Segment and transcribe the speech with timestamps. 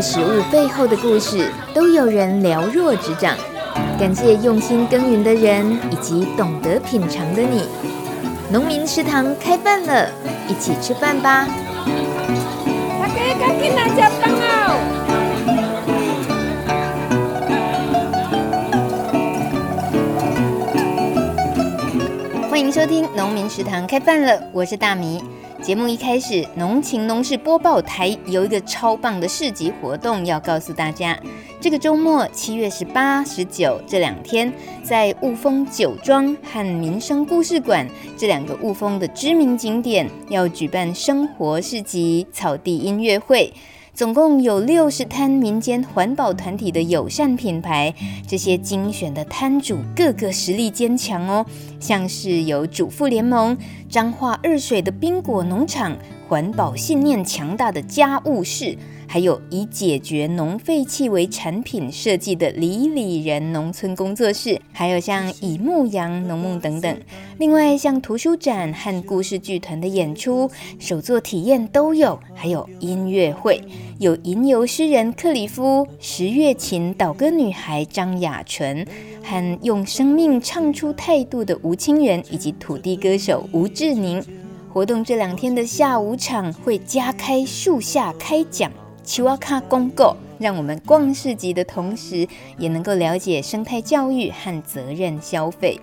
[0.00, 3.36] 道食物背后的故事，都有人了若指掌。
[3.98, 7.66] 感谢用心耕耘的人，以及懂得品尝的你。
[8.50, 10.08] 农民食堂开饭了，
[10.48, 11.46] 一起吃饭吧！
[12.98, 14.80] 大家赶紧来吃饭哦！
[22.48, 25.22] 欢迎收听农民食堂开饭了，我是大米。
[25.62, 31.18] 节目一开始，农情农事播报台有一个超棒的市集活动要告诉大家。
[31.60, 34.50] 这个周末，七月十八、十九这两天，
[34.82, 43.52] 在雾峰酒庄和民生故事馆这两个雾峰的知名景点，要举办生活市集、草地音乐会。
[44.00, 47.94] 总共有六十摊民间环保团体的友善品牌，
[48.26, 51.44] 这些精选的摊主个个实力坚强哦，
[51.78, 53.54] 像是有主妇联盟、
[53.90, 55.94] 彰化二水的冰果农场、
[56.26, 58.74] 环保信念强大的家务事。
[59.12, 66.96] 还有以解决农废弃为产品设计的里里人农村工作室，还有像以牧羊农牧等等。
[67.36, 73.60] 另外，像图书展和故事剧团的演出、手作体验都有，还有音乐会，
[73.98, 78.86] 有吟游诗人克里夫、十月琴岛歌女孩张雅纯，
[79.24, 84.22] 和用生命唱出态度的吴清源，以及土地歌手吴志宁。
[84.72, 88.70] 活动这两天的下午场会加开树下开讲。
[89.02, 95.80] 奇瓦卡公购，让我们逛市集的同时，也能够了解生态教育和责任消费。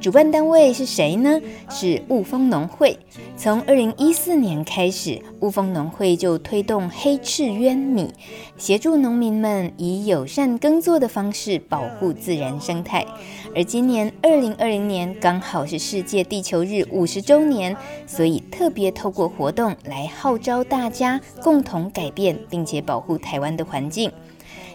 [0.00, 1.40] 主办单位是谁呢？
[1.68, 2.98] 是雾峰农会。
[3.36, 8.12] 从二零一四年开始，雾峰农会就推动黑赤鸢米，
[8.56, 13.06] 协助农民们以友善耕作的方式保护自然生态。
[13.54, 24.12] 而今年二零二零年刚好是世界地球日五十周年，所以特别透过活动来号召大家共同改变，并且保护台湾的环境。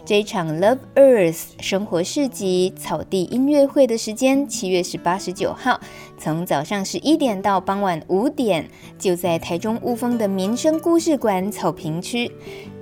[0.06, 5.80] 这一场 Love Earth 生活市集草地音乐会的时间，七月十八、十九号，
[6.16, 12.30] 从早上十一点到傍晚五点，就在台中雾峰的民生故事馆草坪区。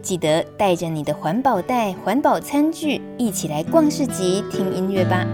[0.03, 5.27] 记得带着你的环保袋、环保餐具，一起来逛市集、听音乐吧。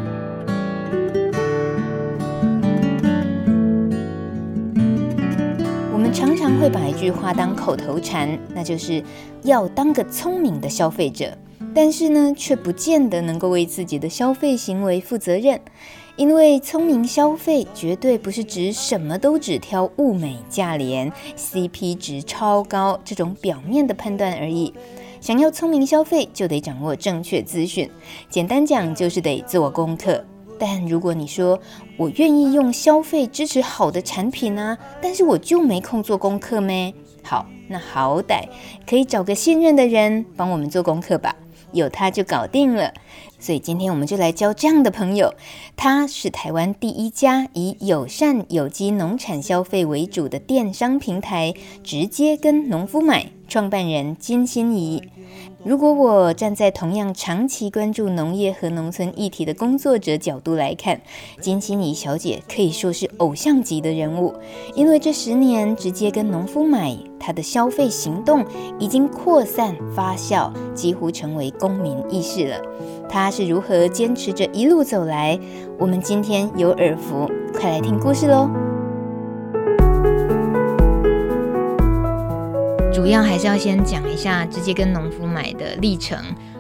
[5.93, 9.03] 我们常常会把一句话当口头禅，那就是
[9.43, 11.37] 要当个聪明的消费者。
[11.75, 15.61] 但是呢，却不见得能够为自己的消费行为负责任，
[16.17, 24.75] 因为聪明消费绝对不是指什么都只挑物美价廉、CP 值超高这种表面的判断而已。
[25.21, 27.89] 想要聪明消费，就得掌握正确资讯。
[28.29, 30.25] 简单讲，就是得做功课。
[30.59, 31.59] 但如果你说
[31.97, 36.93] 我愿意用消费支持好的产品啊，但是我就没空做功课咩？
[37.23, 38.49] 好，那好歹
[38.89, 41.37] 可以找个信任的人帮我们做功课吧。
[41.73, 42.93] 有它就搞定了，
[43.41, 45.35] 所以今天我们就来交这样的朋友。
[45.77, 53.27] 他是台湾第一家以友善有机农产消费为主的电商平台，直接跟农夫买。
[53.49, 55.03] 创办人金心怡。
[55.65, 61.01] 如果我站在同样长期关注农业和农村议题的工作者角度来看，
[61.41, 64.33] 金心怡小姐可以说是偶像级的人物，
[64.77, 68.47] 因为这十年直接跟农夫买，她的消费行动
[68.79, 72.61] 已经扩散发酵，几乎成为公民意识了。
[73.11, 75.37] 他是如何坚持着一路走来？
[75.77, 78.49] 我们今天有耳福，快来听故事喽！
[82.95, 86.17] 主要还是要先讲一下直接跟农夫买的历程。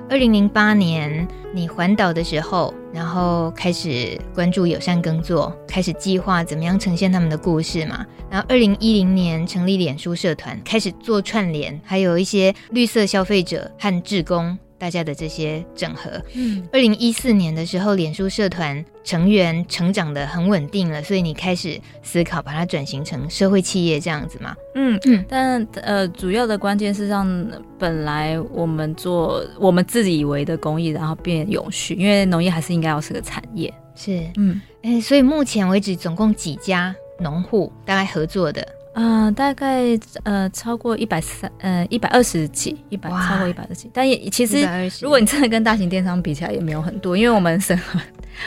[0.08, 8.04] 二零零八年你环岛的时候，然后开始关注友善耕作，开始计划怎么样呈现他们的故事嘛。
[8.28, 14.58] 然后二零一零年成立脸书社团，开始做串联，还有一些绿色消费者和志工。
[14.80, 24.56] 大家的这些整合，嗯，二零一四年的时候，脸书社团成员成长的很稳定了，所以你开始思考把它转型成社会企业这样子嘛？
[24.74, 27.46] 嗯嗯，但呃，主要的关键是让
[27.78, 33.72] 本来我们做我们自己以为的公益，然后变永续，因为农业还是应该要是个产业。
[33.94, 38.66] 是，嗯，哎，所以目前为止总共几家农户大概合作的？
[38.94, 44.66] 嗯、呃，大概呃超过一百三，呃一百二十几，一百超过一百二十几，但也其实
[45.00, 48.00] 如果你真的跟大型电商比起来，也没有很多，因为我们审核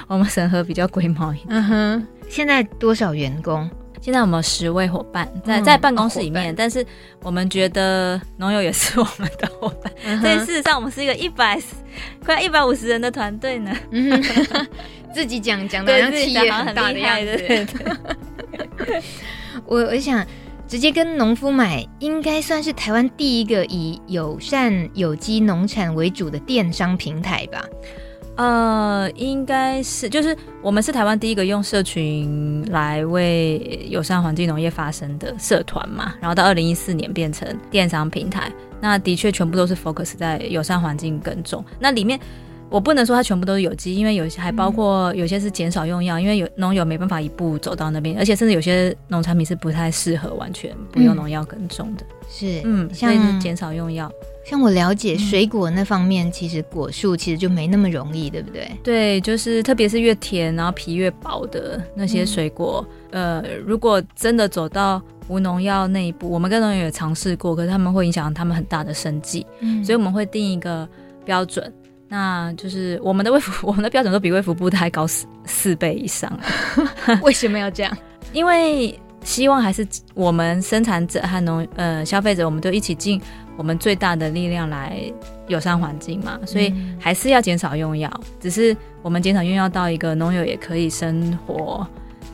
[0.07, 1.48] 我们审核比较规模一点。
[1.50, 3.69] 嗯哼，现在多少员工？
[4.01, 6.86] 现在我们有十位伙伴在在办公室里面，但是
[7.22, 11.57] 我们觉得农友也是我们的伙伴，嗯、所以事实上我们是一个一百
[12.25, 13.74] 快一百五十人的团队呢。
[13.92, 14.22] 嗯、
[15.16, 17.66] 自己讲讲的好像企业很大的样子。
[19.66, 20.26] 我我想。
[20.66, 27.64] 直接跟农夫买，应该算是台湾第一个以友善有机农产为主的电商平台吧？
[28.38, 36.16] 呃，应该是，就是我们是台湾第一个用社群来为友善环境农业发声的社团嘛。
[36.20, 41.64] 然后到二零一四年变成电商平台，那的确全部都是 focus 在友善环境耕种。
[41.78, 42.18] 那里面
[42.74, 52.04] 我不能说它全部都是有机，因为有些还包括有些是减少用药，因为有农友没办法一步走到那边，而且甚至有些农产品是不太适合完全不用农药耕种的。
[52.04, 54.12] 嗯、是，嗯，所以是减少用药。
[54.44, 58.68] 像我了解水果那方面，其实果树其实就没那么容易，对不对？
[58.84, 70.90] 对，就是特别是越甜，然后皮越薄的那些水果，嗯、呃，如果真的走到无农药那一步，我们跟农友也尝试过，可是他们会影响他们很大的生计，嗯，所以我们会定一个
[71.24, 71.72] 标准，
[72.13, 76.31] 那就是我们的卫福， 我们的标准都比卫福部的还高四四倍以上。
[77.24, 77.98] 为什么要这样？
[78.33, 78.94] 因为
[79.24, 83.19] 希望还是我们生产者和农呃消费者，我们都一起尽。
[83.57, 85.01] 我们最大的力量来
[85.48, 88.07] 友善环境嘛，所以还是要减少用药。
[88.16, 91.86] 嗯、只是我们减少用药到一个农友也可以生活，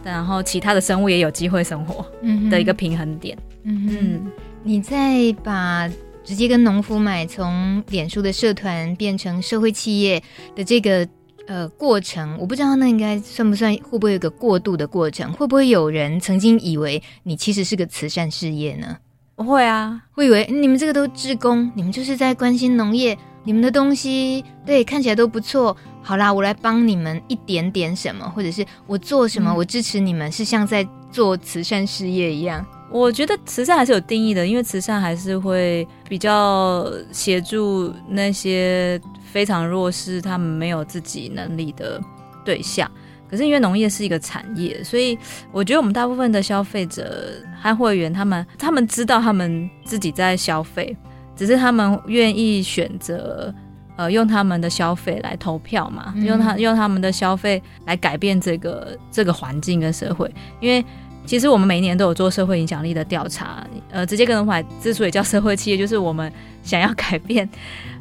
[0.04, 2.06] 然后其他的生物也有机会生活
[2.50, 3.38] 的一个平衡点。
[3.64, 4.32] 嗯，嗯，
[4.64, 5.90] 你再把
[6.30, 10.22] 直接跟农夫买从脸书的社团变成社会企业
[10.56, 11.10] 的这个
[11.48, 15.34] 呃过程，我不知道那应该算不算，会不会有个过渡的过程？
[15.34, 18.98] 会不会有人曾经以为你其实是个慈善事业呢？
[19.36, 25.76] 不会啊，会以为你们这个都志工，你们就是在关心农业，你们的东西对看起来都不错。
[26.04, 32.66] 好啦，我来帮你们一点点什么，或者是我做什么，嗯、我支持你们，是像在做慈善事业一样。
[32.92, 39.00] 我觉得慈善还是有定义的，因为慈善还是会比较协助那些
[39.32, 42.02] 非常弱势、他们没有自己能力的
[42.44, 42.90] 对象。
[43.30, 45.16] 可是因为农业是一个产业，所以
[45.52, 50.98] 我觉得我们大部分的消费者和会员，他们他们知道他们自己在消费，
[51.36, 53.54] 只是他们愿意选择
[54.00, 60.34] 呃用他们的消费来投票嘛，嗯、用他用他们的消费来改变这个这个环境跟社会。
[60.62, 60.84] 因为
[61.26, 66.32] 其实我们每一年都有做社会影响力的调查，呃，直接跟人买之所以叫社会企业，就是我们
[66.64, 67.48] 想要改变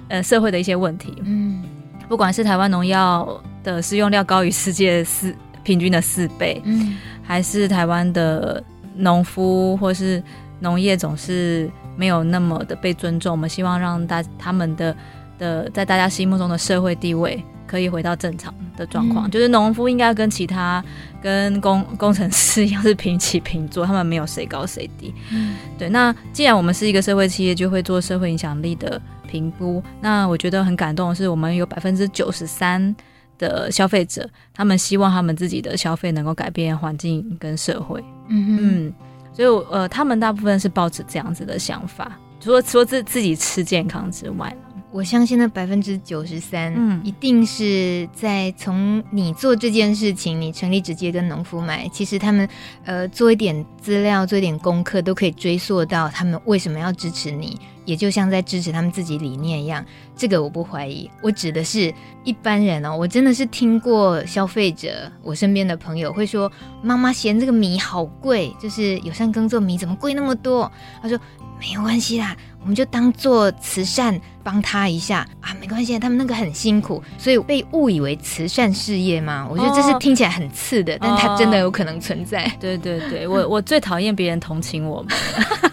[0.06, 1.12] 呃社会的一些问题。
[1.24, 1.64] 嗯，
[2.08, 3.28] 不管是台湾农药。
[3.64, 5.34] 的使用量高于世界四
[5.64, 8.62] 平均的四倍，嗯，还是台湾的
[8.94, 10.22] 农夫或是
[10.60, 13.32] 农业总是没有那么的被尊重。
[13.32, 14.96] 我们希望让大他们的
[15.38, 20.84] 的在大家心目中的社会地位可以回到正常的状况，嗯、就是农夫应该跟其他
[21.22, 25.14] 跟工工程师一样是平起平坐，他们没有谁高谁低。
[25.30, 25.88] 嗯，对。
[25.88, 29.82] 那既然我们是一个社会企业，就会做社会影响力的评估。
[30.00, 32.94] 那我觉得很感动的是，我们有百分之九十三。
[33.38, 38.02] 的消费者，他们希望他们自己的消费能够改变环境跟社会。
[38.26, 38.92] 嗯嗯，
[39.32, 44.52] 所以呃，他们大部分是抱持这样子的想法，除了说自自己吃健康之外。
[44.90, 52.48] 我相信那百分之九十三，嗯，一定是在从你做这件事情，你成立直接跟农夫买，其实他们
[52.84, 59.84] 呃做一点资料，做一点功课，都可以追溯到他们为什么要支持你，也就像在支持他们自己理念一样。
[60.16, 61.92] 这个我不怀疑，我指的是
[62.24, 66.50] 一般人哦，我真的是听过消费者，我身边的朋友会说，
[66.82, 70.70] 妈妈嫌这个米好贵，就是友善耕作米怎么贵那么多？
[71.00, 71.16] 他说
[71.58, 72.36] 没有关系啦。
[72.60, 79.46] 我们就当做慈善帮他一下啊，没关系，他们那个很辛苦，所以被误以为慈善事业嘛。
[79.48, 82.44] 我觉得这是听起来很刺的，哦、但它真的有可能存在。
[82.44, 85.12] 哦、对对对，我 我最讨厌别人同情我们。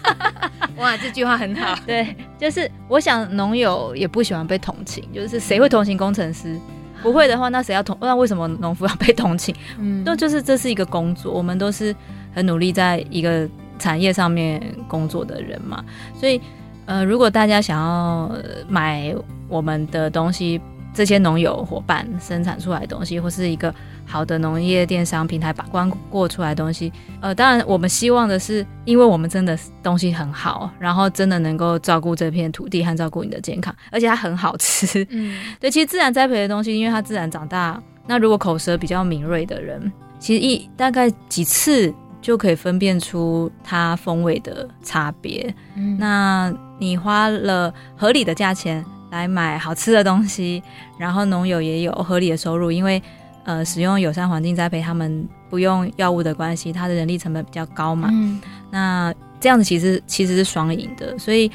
[0.78, 1.74] 哇，这句话很好。
[1.84, 6.58] 对，就是我想农友也不喜欢被同情，就是谁会同情工程师？
[7.02, 7.96] 不会的话，那谁要同？
[8.00, 9.54] 那为什么农夫要被同情？
[9.78, 11.94] 嗯，那就是这是一个工作，我们都是
[12.34, 15.84] 很努力在一个产业上面工作的人嘛，
[16.18, 16.40] 所以。
[16.88, 18.30] 呃，如果大家想要
[18.68, 19.12] 买
[19.48, 20.60] 我们的东西，
[20.94, 35.04] 这些农友伙伴生产出来的东西，或是一个好的农业电商平台把关过出来的东西，呃，当然我们希望的是，因为我们真的东西很好，然后真的能够照顾这片土地和照顾你的健康，而且它很好吃。
[35.10, 41.92] 嗯， 对，其实自然栽培的东西，因为它自然长大，那如果口舌比较敏锐的人，其实一大概几次。
[42.26, 45.54] 就可以分辨出它风味的差别。
[45.76, 50.60] 嗯，那你花了合理的价钱来买好吃的东西，
[50.98, 53.00] 然后农友也有合理的收入，因为
[53.44, 58.08] 呃，使用友善环境栽培，他们不用药物的关系，他的人力成本比较高嘛。
[58.10, 58.40] 嗯，
[58.72, 61.48] 那这样子其实其实是双赢的，所以。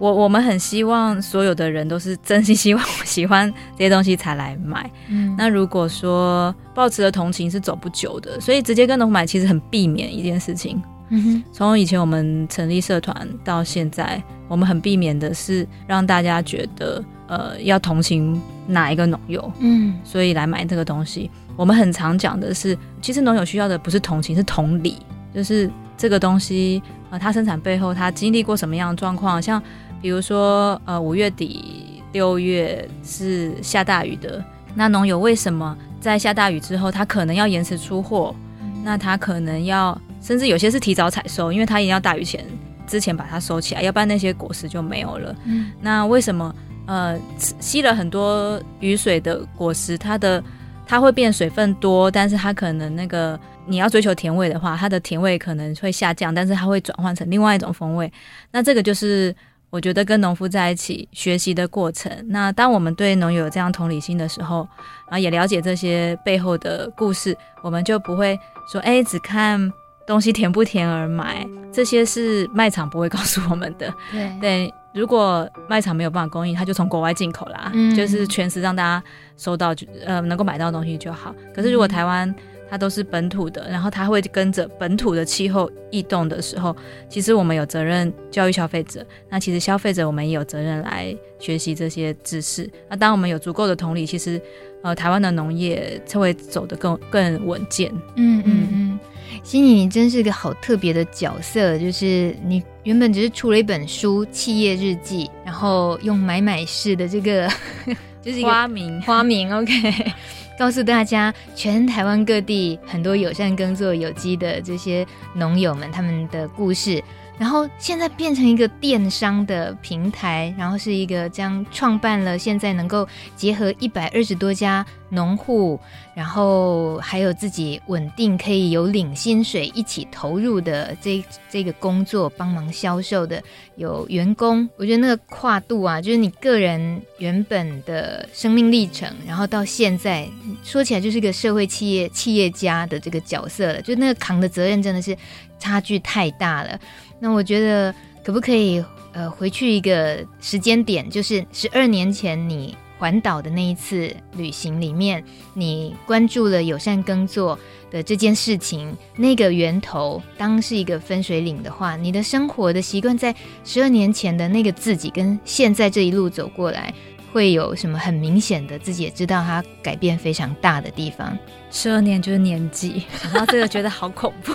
[0.00, 4.90] 我我们很希望所有的人都是真心希望喜欢这些东西才来买。
[5.08, 11.44] 嗯，那如果说抱持的同情是走不久的，所以直接跟农买其实很避免一件事情，嗯哼。
[11.52, 21.30] 从以前我们成立社团到现在，我们很避免的是让大家觉得呃要同情哪一个农友，嗯，所以来买这个东西。
[21.56, 24.96] 我们很常讲的是，其实农友需要的不是同情，是同理，
[25.34, 29.62] 就是这个东西呃，它生产背后它经历过什么样的状况，像
[30.00, 34.42] 比如说呃五月底六月是下大雨的，
[34.74, 38.34] 那农友为什么在下大雨之后，他可能要延迟出货？
[38.82, 42.44] 那他可能要，甚至有些是提早采收，因为他也要大雨前
[42.86, 45.36] 之前把它收起来，要不然那些果实就没有了。
[45.44, 46.54] 嗯，那为什么
[46.86, 50.42] 呃吸了很多雨水的果实，它的
[50.86, 58.12] 它会变水分多，但是它可能那个你要追求甜味的话，它的甜味可能会下降，但是它会转换成另外一种风味。
[58.50, 59.32] 那这个就是。
[59.70, 62.12] 我觉得跟农夫在一起学习的过程。
[62.28, 64.68] 那当我们对农友有这样同理心的时候，
[65.06, 68.38] 然后也了解这些背后的故事，我们就不会
[68.70, 69.72] 说，哎，只看
[70.06, 71.46] 东西甜不甜而买。
[71.72, 73.94] 这些是卖场不会告诉我们的。
[74.10, 79.00] 对对，如果卖场没有办法供应，他就从国外进口啦，嗯、就是全时让大家
[79.36, 79.72] 收到，
[80.04, 81.32] 呃，能够买到东西就好。
[81.54, 82.34] 可是如果台湾，
[82.70, 86.74] 它都是本土的，然后它会跟着本土的气候异动的时候，
[87.08, 89.04] 其实我们有责任教育消费者。
[89.28, 92.70] 那其实消费者我们也有责任来学习这些知识。
[92.88, 94.40] 那当我们有足够的同理，其实
[94.82, 97.92] 呃，台湾的农业才会走得更更稳健。
[98.14, 98.98] 嗯嗯嗯，
[99.42, 107.50] 心怡，你真是个好特别的角色，就是你原本只是出了一本书《企业日记》，然后用买买式的这个
[108.22, 110.12] 就是花名花名，OK。
[110.60, 117.02] 告诉大家，全台湾各地很多友善耕作、有机的这些农友们他们的故事。
[117.40, 125.80] 然后现在变成一个电商的平台，然后是一个将创办了，现在能够结合一百二十多家农户，
[126.14, 133.42] 然后还有自己稳定可以有领薪水一起投入的这这个工作，帮忙销售的
[133.76, 134.68] 有员工。
[134.76, 140.28] 我觉得那个跨度啊，就是你个人原本的生命历程，然后到现在
[140.62, 145.16] 说起来就是一个社会企业企业家的这个角色了，就那个扛的责任真的是
[145.58, 146.78] 差距太大了。
[147.20, 155.22] 那我觉得可不可以呃回去一个时间点，就是十二年前你环岛的那一次旅行里面，
[155.54, 157.58] 你关注了友善耕作
[157.90, 163.34] 的这件事情，那个源头当是一个分水岭的话，你的生活的习惯在
[163.64, 166.92] 十二年前的那个自己跟现在这一路走过来，
[167.32, 171.36] 会有什么很明显的自己也知道它改变非常大的地方？
[171.70, 174.52] 十二年就是年纪，然后这个觉得好恐怖。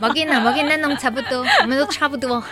[0.00, 2.42] 我跟你讲，我跟你弄差不多，我们都差不多。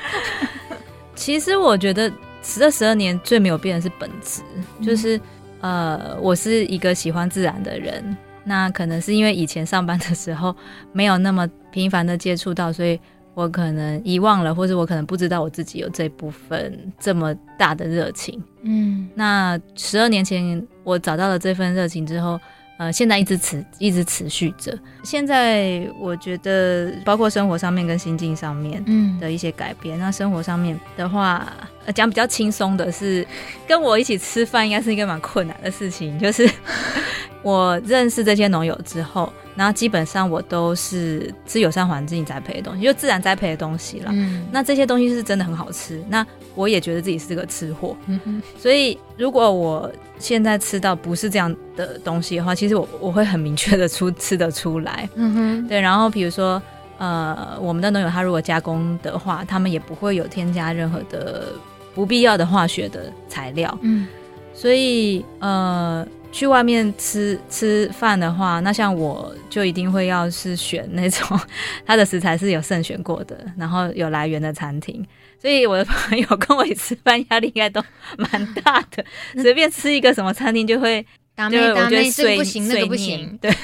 [1.15, 2.13] 其实我觉得
[2.43, 4.43] 这十二年最没有变的是本质，
[4.85, 5.17] 就是、
[5.61, 8.17] 嗯、呃，我是一个喜欢自然的人。
[8.45, 10.55] 那可能是因为以前上班的时候
[10.93, 13.01] 没有那么频繁的接触到，所以。
[13.35, 18.41] 我可能遗忘了，或者我可能不知道我自己有这部分这么大的热情。
[18.63, 22.41] 嗯，那十二年前我找到了这份热情之后，
[22.79, 24.79] 呃，现在一直持一直持续着。
[25.03, 28.83] 现在我觉得，包括生活上面跟心境上面
[29.19, 29.99] 的一些改变。
[29.99, 31.53] 嗯、那生活上面的话，
[31.87, 33.27] 呃、讲比较轻松的是，
[33.67, 36.49] 跟我一起吃饭应该是一个蛮困难的事情，就是
[37.43, 39.33] 我认识这些农友之后。
[39.57, 44.11] 然后基本上我都是吃友善环境栽培的东西，就自然栽培的东西了。
[44.13, 46.03] 嗯，那这些东西是真的很好吃。
[46.09, 47.97] 那我也觉得自己是个吃货。
[48.07, 48.43] 嗯哼。
[48.59, 55.09] 所以如果我现在吃到不是这样的东西的话，其实我我会很明确的出吃得出来。
[55.15, 55.69] 嗯哼。
[55.69, 56.61] 对，然后比如说
[56.99, 61.53] 呃，我们的农友他如果加工的话，他们也不会有添加任何的
[61.95, 63.79] 不必要的化学的材料。
[63.83, 64.09] 嗯。
[64.53, 66.07] 所以呃。
[66.35, 71.39] 去外面吃吃饭的话，那像我就一定会要是选那种
[71.87, 75.07] 它的食材是有慎选过的，然后有来源的餐厅。
[75.41, 77.81] 所以我的朋友跟我一起吃饭压力应该都
[78.17, 79.05] 蛮大的，
[79.41, 83.39] 随便吃一个什么餐厅就会，打妹打妹这个不行，那个不行。
[83.41, 83.55] 对，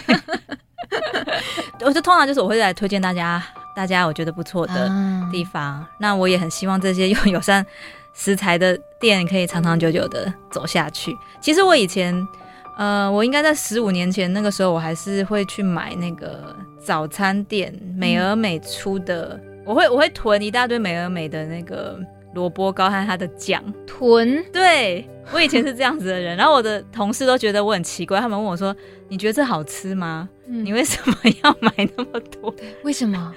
[1.85, 3.43] 我就通常就是我会来推荐大家，
[3.75, 4.89] 大家我觉得不错的
[5.33, 5.61] 地方。
[5.61, 7.67] 啊、那我也很希望这些用友善
[8.15, 11.17] 食材的店可以长长久久的走下去。
[11.41, 12.15] 其实我以前。
[12.80, 22.00] 呃，我应该在十五年前那个时候，我还是会去买那个早餐店美而美出的，嗯、我会我会囤一大堆美而美的那个
[22.32, 23.62] 萝卜糕和它的酱。
[23.87, 24.42] 囤？
[24.50, 28.75] 对，我以前是这样子的人，然后我的同事都觉得我很奇怪，他们问我说
[29.10, 30.26] ：“你觉得这好吃吗？
[30.46, 32.54] 嗯、你为什么要买那么多？
[32.82, 33.34] 为什么？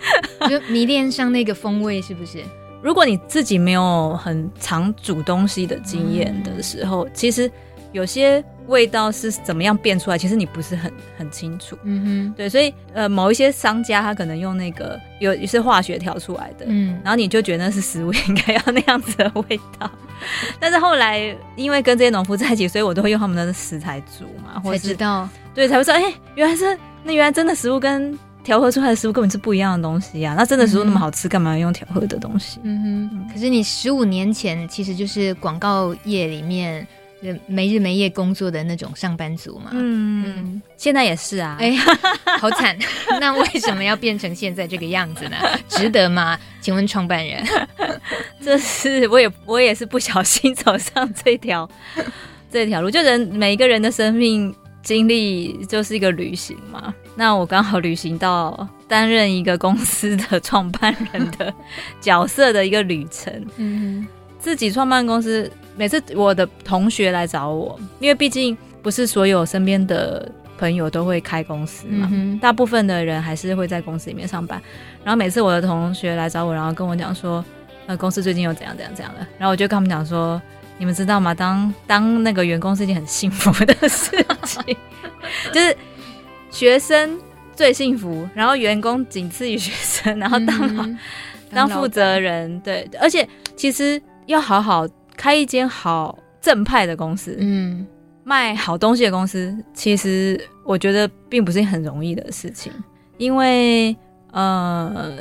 [0.49, 2.41] 就迷恋上那个风味是不是？
[2.81, 7.51] 如果你自己没有很常煮东西的经验的时候，嗯、其实。
[7.91, 11.77] 有些味道是怎么样变出来，其实你不是很很清楚。
[11.83, 19.89] 嗯哼，对，所以呃，某一些商家他可能用那个有是化学调出来的，嗯，然后你就觉得那是食物应该要那样子的味道。
[20.59, 30.35] 但是后来因为跟这些农夫在一起，所以我都会用他们的食材煮嘛，或者才知道，对，才会说，哎、欸，原来是那原来真的食物跟调和出来的食物根本是不一样的东西呀、啊。
[30.37, 32.59] 那真的食物那么好吃，干、嗯、嘛要用调和的东西？
[32.63, 33.33] 嗯哼。
[33.33, 36.87] 可是你十五年前其实就是广告业里面。
[37.47, 41.71] 没日没夜工作的那种上班族嘛，嗯，嗯，现在也是啊，哎，
[42.39, 42.77] 好惨，
[43.19, 45.37] 那为什么要变成现在这个样子呢？
[45.69, 46.37] 值得吗？
[46.61, 47.43] 请问创办人，
[48.41, 51.69] 这是我也我也是不小心走上这条
[52.51, 61.53] 这条路，就人每一个人的生命经历就是一个旅行嘛，那我刚好旅行到担任一个公司的创办人的
[61.99, 64.05] 角色的一个旅程，嗯，
[64.43, 65.49] 自己创办公司。
[65.77, 74.61] 每次我的同学来找我，因为毕竟不是所有身边的朋友都会开公司嘛，嗯，大部分的人还是会在公司里面上班。
[75.03, 77.43] 然后每次我的同学来找我，然后跟我讲说，
[77.87, 79.27] 呃，公司最近又怎样怎样怎样了。
[79.39, 80.39] 然后我就跟他们讲说，
[80.77, 81.33] 你们知道吗？
[81.33, 84.77] 当当那个员工是一件很幸福的事情，
[85.51, 85.75] 就是
[86.51, 87.17] 学生
[87.55, 90.99] 最幸福，然后员工仅次于学生，然后当
[91.49, 94.87] 当负责人，对，而且其实要好好。
[95.15, 97.85] 开一间好正派的公司，嗯，
[98.23, 102.73] 卖好东西的公司，其实我觉得并不是很容易的事情，
[103.19, 103.95] 因为
[104.31, 105.13] 呃，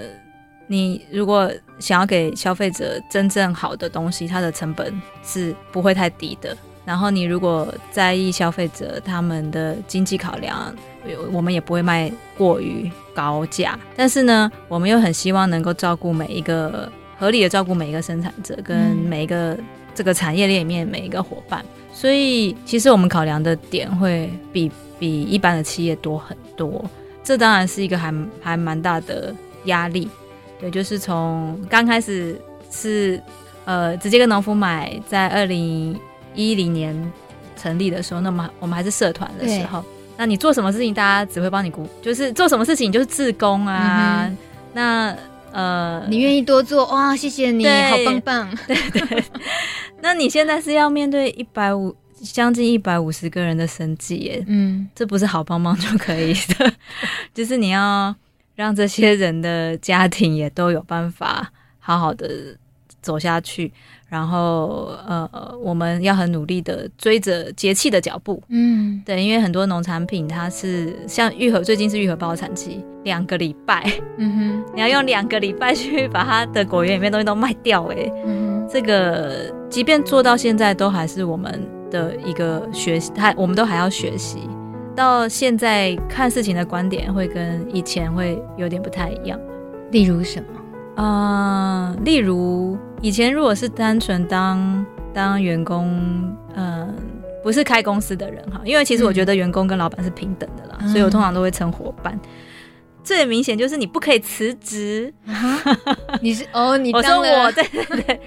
[0.67, 4.91] 你如果想要给消费者真正好的东西，它的成本
[5.23, 6.57] 是不会太低的。
[6.87, 10.75] 然后你如果在意消费者他们的经济考量，
[11.31, 13.79] 我们也不会卖过于高价。
[13.95, 19.59] 但是呢，我们又很希望能够照顾每一个合理的照顾每一个生产者跟每一个。
[19.95, 26.83] 这个产业链里面每一个伙伴，所以其实我们考量的点会比比一般的企业多很多。
[27.23, 29.35] 这当然是一个还还蛮大的
[29.67, 30.09] 压力。
[30.59, 33.21] 对，就是从刚开始是
[33.67, 35.95] 呃直接跟农夫买，在二零
[36.35, 37.13] 一零年
[37.55, 39.85] 成立的时候，那么我们还是社团的时候，
[40.17, 44.39] 那你做什么事情，大家只会帮你鼓，就是做什么事情就是自工啊，嗯、
[44.73, 45.15] 那。
[45.53, 47.15] 呃，你愿意多做哇？
[47.17, 48.59] 谢谢你，好棒棒。
[48.67, 49.25] 对 对，
[50.01, 56.73] 那你现在是要面对一百五将近一百五十个人的生计耶，嗯，这不是好帮忙就可以的，
[57.35, 58.15] 就是你要
[58.55, 62.57] 让这些人的家庭也都有办法好好的
[63.01, 63.73] 走下去。
[64.13, 65.27] 然后，呃，
[65.63, 84.41] 我们要很努力的追着节气的脚步，嗯，对，因为很多农产品它是像愈合，最近是愈合包产期，两个礼拜，嗯哼，你要用两个礼拜去把它的果园里面东西都卖掉，哎，嗯，这个即便做到现在，都还是我们的一个学习，还我们都还要学习。
[84.95, 89.41] 到现在看事情的观点会跟以前会有点不太一样，
[89.91, 91.03] 例如什么？
[91.03, 92.77] 啊、呃，例如。
[93.03, 95.89] 以前如果是单纯当当员工，
[96.55, 96.95] 嗯、呃，
[97.43, 102.19] 不是开公司的人哈，因为其实我觉得员工跟老板是平等的啦，嗯、所以我通常都会称伙伴。
[103.03, 105.13] 最明显就是你不可以辞职，
[106.21, 108.21] 你是哦，你 我说我对对对，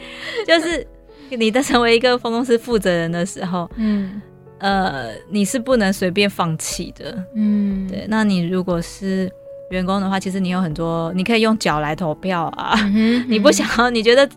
[0.46, 0.86] 就是
[1.30, 4.22] 你在成为一个分公司负责人的时候，嗯，
[4.58, 8.06] 呃，你是不能随便放弃的，嗯，对。
[8.10, 9.32] 那你如果是
[9.72, 14.30] 员工的话，其实你有很多，你可以用脚来投票啊，嗯、你不想要，你觉得。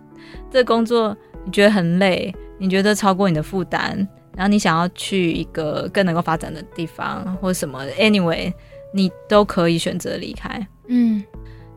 [0.51, 3.97] 这工作你觉得很累，你觉得超过你的负担，
[4.37, 8.53] 然后你想要去一个更能够发展的地方或什么，anyway，
[8.93, 10.67] 你都可以选择离开。
[10.87, 11.23] 嗯，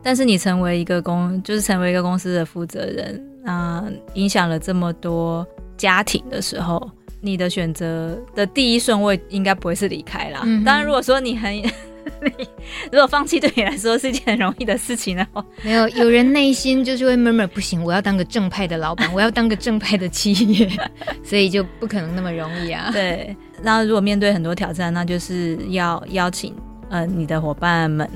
[0.02, 10.42] 但是你成为一个公，就是成为一个公司的负责人啊，影响了这么多家庭的时候，你的选择的第一顺位应该不会是离开啦。
[10.44, 11.62] 嗯，当然，如果说你很。
[12.38, 12.48] 你
[12.90, 20.68] 如果放弃对你来说是一件很容易的事情的话，没有，有人内心就是会 murmur 不行，我要当个正派的老板，我要当个正派的企业，
[21.24, 22.90] 所以就不可能那么容易啊。
[22.92, 26.54] 对，那如果面对很多挑战，那就是要邀请
[26.90, 28.08] 呃你的伙伴们，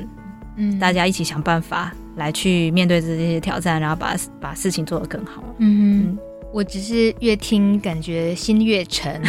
[0.56, 5.42] 嗯，大家一起想办法来去面对这些挑战，然后把把事情做得更好。
[5.58, 6.18] 嗯嗯，
[6.52, 9.20] 我只是越听感觉心越沉，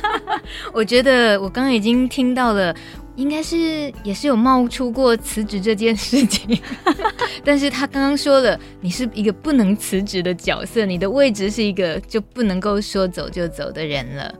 [0.72, 2.74] 我觉得我刚刚已经听到了。
[3.18, 6.56] 应该是也是有冒出过辞职这件事情，
[7.44, 14.32] 但是他刚刚说了，你是一个不能辞职的角色，你的位置是一个就不能够说走就走的人了，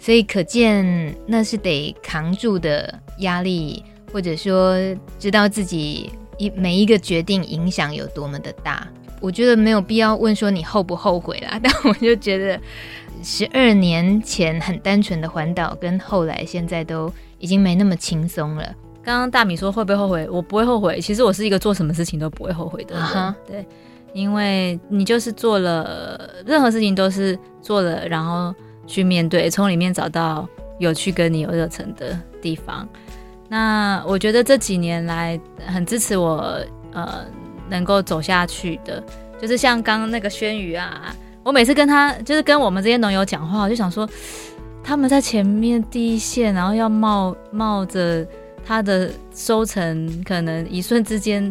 [0.00, 4.78] 所以可见那是得扛住的压力，或者说
[5.18, 8.88] 知道自己一每一个决定影响有多么的大。
[9.20, 12.58] 我觉得没有必要问说你后不后悔啦， 但我就觉得
[13.22, 18.64] 十二年前很单纯的环岛，跟后来现在都已经没那么轻松了。
[19.02, 20.28] 刚刚大米说会不会后悔？
[20.30, 21.00] 我不会后悔。
[21.00, 23.04] 其实我是一个做什么事情都不会后悔的人。
[23.04, 23.34] Uh huh.
[23.46, 23.66] 对，
[24.12, 28.54] 因为你就是做了任何事情都是做了，然后
[28.86, 32.88] 去面对，从里面找到有趣跟你有热忱的地方。
[33.48, 36.56] 那我觉得这几年来很支持我，
[36.92, 37.26] 呃，
[37.68, 39.02] 能够走下去的，
[39.40, 44.08] 就是像刚刚那个轩宇啊，我每次跟他，就是跟我们这些农友讲话，我就想说，
[44.82, 48.26] 他们在前面第一线，然后要冒冒着。
[48.64, 51.42] 他的收成可能一瞬之间，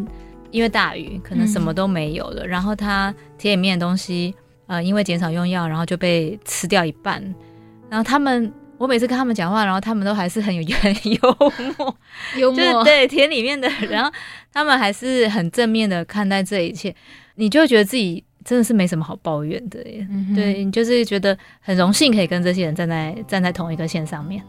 [0.50, 2.46] 因为大雨，可能什么都没有了。
[2.46, 4.34] 嗯、然后他田里面的东西，
[4.68, 7.22] 呃，因为减少用药，然后就被吃掉一半。
[7.90, 11.38] 然后他们，我每次跟他们讲话，然后他们都还是很有很 幽
[11.78, 11.98] 默，
[12.38, 14.10] 幽默，就是对田里面的，然后
[14.54, 16.96] 他们还是很正面的看待这一切，
[17.36, 18.24] 你就会觉得自己。
[18.44, 24.44] 真的是没什么好抱怨的耶，嗯、对，你就是觉得很荣幸可以跟这些人站在站在同一个线上面。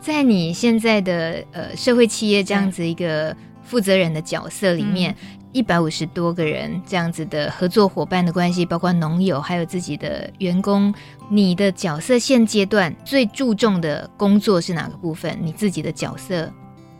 [0.00, 5.14] 在你现在的呃社会企业这样子一个负责人的角色里面，
[5.52, 10.94] 一百五十多个人这样子的合作伙伴的关系，包括农友还有自己的员工，
[11.28, 15.36] 你的角色现阶段最注重的工作是哪个部分？
[15.42, 16.52] 你自己的角色？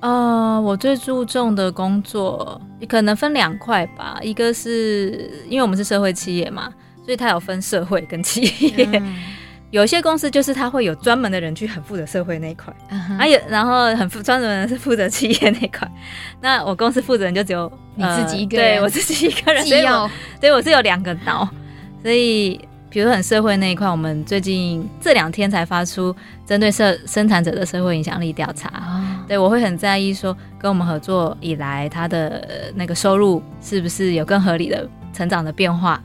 [0.02, 6.68] 呃，我最注重的工作可能分两块吧，一个是因为我们是社会企业嘛，
[7.04, 8.88] 所以它有分社会跟企业。
[8.94, 9.16] 嗯、
[9.70, 12.74] 有些公司就是它会有专门的人去很负责社会那一块，
[13.16, 15.88] 还有、然后很专门的人是负责企业那一块。
[16.42, 20.10] 那我公司负责人就只有你自己一个人，对我自己一个人，所以我
[20.40, 21.48] 对我是有两个脑，
[22.02, 22.60] 所以。
[22.90, 28.68] 比如很社会那一块，我们最近这两天才发出针对社生产者的社会影响力调查。
[28.68, 36.02] 哦、对，我会很在意说，跟我们合作以来，他的那个收入是不是有更合理的成长的变化？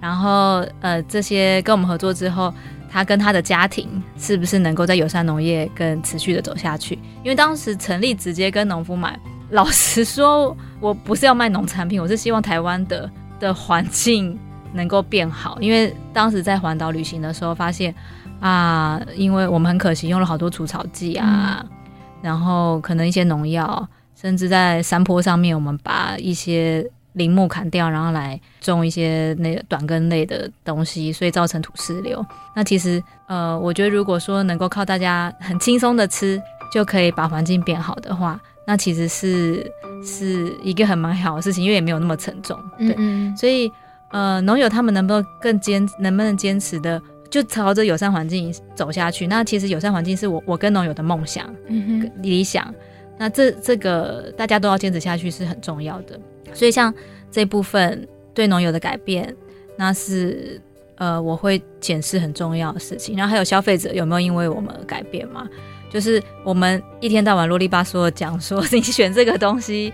[0.00, 2.52] 然后呃，这些跟我们合作之后，
[2.90, 6.98] 他跟他的家庭是不是能够在友善农业更持续的走下去？
[7.22, 9.18] 因为当时成立直接跟农夫买，
[9.50, 14.38] 老实说，我不是要卖农产品，我是希望台湾的的环境。
[14.72, 17.94] 能够变好，因为当时在环岛旅行的时候发现
[18.40, 21.75] 啊，因为我们很可惜用了好多除草剂啊，嗯、
[22.22, 32.24] 然后可能一些农药，甚至在山坡上面，我们把一些林木砍掉，然后来种一些那个短根类的东西，所以造成土石流。
[32.54, 36.40] 那其实呃，我觉得如果说能够靠大家很轻松的吃，
[36.72, 39.70] 就可以把环境变好的话，那其实是
[40.04, 42.58] 是一个很蛮好的事情，因为也没有那么沉重。
[42.78, 43.70] 对，嗯嗯所以。
[44.12, 49.26] 呃，农友他们能不能更坚，能不能坚持的就朝着友善环境走下去？
[49.26, 52.72] 那其实友善环境是我我跟农友的梦想、嗯、理想。
[53.18, 56.18] 那这这个大家都要坚持下去是很重要的。
[56.52, 56.92] 所以像
[57.30, 59.34] 这部分对农友的改变，
[59.76, 60.60] 那是
[60.96, 63.16] 呃我会检视很重要的事情。
[63.16, 65.48] 然后还有消费者有没有因为我们而改变嘛？
[65.90, 69.92] 就是我们一天到晚啰里吧嗦的讲说， 你选这个东西，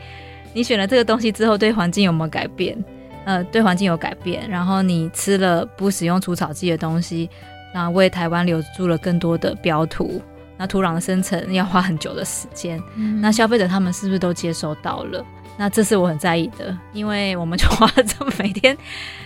[0.53, 2.77] 你选了这个东西之后，对环境有没有改变？
[3.25, 7.29] 呃，对环境有改变，然后你吃了不使用除草剂的东西，
[7.75, 10.21] 那为台湾留住了更多的标土。
[10.59, 15.25] 那土壤的生成要花很久的时间，嗯、那消费者他们是不是都接收到了？
[15.57, 18.77] 那这是我很在意的，因为我们就花了这么每天，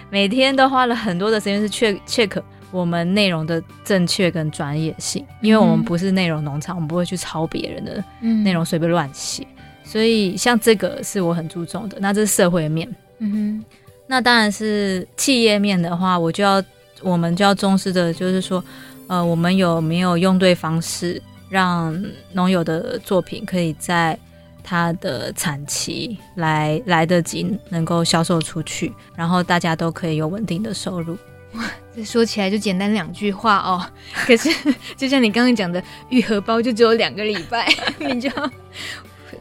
[0.08, 8.02] 每天都花了很多的时间是 check check 我们内容的正确跟专业性，因为我们不是内容农场，我们不会去抄别人的
[8.42, 9.46] 内容随便乱写，
[9.84, 11.98] 所以像这个是我很注重的。
[12.00, 13.64] 那这是社会面，嗯哼。
[14.06, 16.62] 那当然是企业面的话，我就要
[17.02, 18.62] 我们就要重视的，就是说，
[19.08, 22.00] 呃，我们有没有用对方式，让
[22.32, 24.18] 农友的作品可以在
[24.62, 31.16] 它的产期来来得及能够销售出去，然后大家都可以有稳定的收入。
[31.54, 31.64] 哇，
[31.94, 33.84] 这说起来就简单两句话哦，
[34.26, 34.48] 可 是
[34.96, 38.30] 就像你刚刚讲的，愈合包就只有两个礼拜， 你就。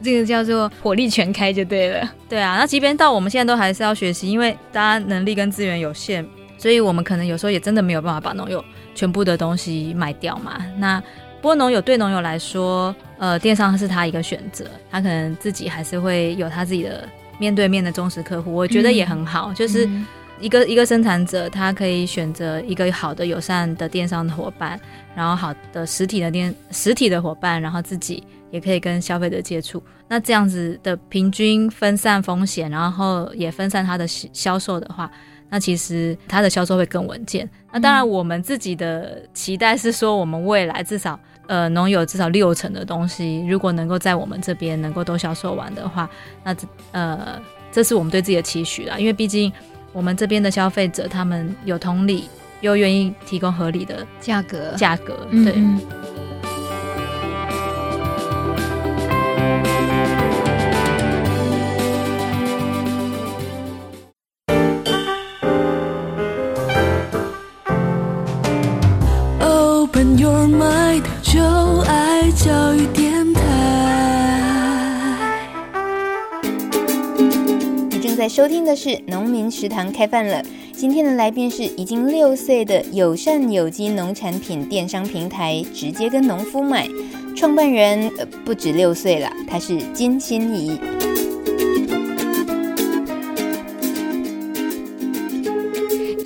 [0.02, 2.12] 这个叫做火力全开就对了。
[2.28, 6.26] 对啊，那即便到我们现在都还是要学习，因为大家能力跟资源有限，
[6.58, 10.64] 所以我们可能有时候也真的没有办法把农友全部的东西卖掉嘛。
[10.78, 11.00] 那
[11.40, 19.52] 不过农友对农友来说，呃，电商是他一个选择，他可能自己还是会有他自己的面对面的忠实客户，我觉得也很好。
[19.52, 19.88] 嗯、就是
[20.40, 24.78] 一个一个生产者，他可以选择一个好的友善的电商的伙伴，
[25.14, 28.22] 然后好的实体的电实体的伙伴，然后自己。
[28.52, 35.10] 也可以跟消费者接触，那这样子的平均分散风险，然后也分散它的销售的话，
[35.50, 37.46] 那其实它的销售会更稳健。
[37.72, 41.18] 那当然，我们自己的期待是说，我们未来至少
[41.48, 46.08] 呃农友至少六成的东西，如果能够在我们这边能够都销售完的话，
[46.44, 48.96] 那这呃这是我们对自己的期许啦。
[48.96, 49.52] 因为毕竟
[49.96, 52.28] 我们这边的消费者他们有同理。
[52.62, 55.52] 又愿意提供合理的价格，价格对。
[55.54, 55.78] 嗯
[78.36, 80.44] 收听的是《农民食堂》开饭了。
[80.70, 86.86] 今天的来宾是已经六岁的友善有机农产品电商平台，直接跟农夫买，
[87.34, 90.78] 创办人呃不止六岁了，他是金心怡。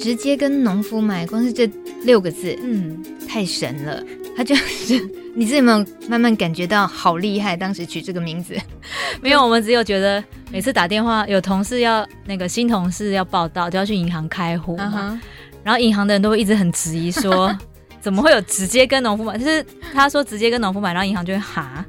[0.00, 1.70] 直接跟农夫买，光是这
[2.02, 4.02] 六个字，嗯，太神了。
[4.36, 7.56] 他就是你自己有没有慢慢感觉到好厉害？
[7.56, 8.56] 当时取这个名字，
[9.22, 10.22] 没有，我们只有觉得。
[10.52, 15.18] 每次打电话，有同事要那个新同事要报道，就要去银行开户，uh huh.
[15.62, 17.56] 然后银行的人都会一直很质疑说，
[18.02, 19.38] 怎么会有直接跟农夫买？
[19.38, 19.64] 就是
[19.94, 21.86] 他说直接跟农夫买，然后银行就会哈，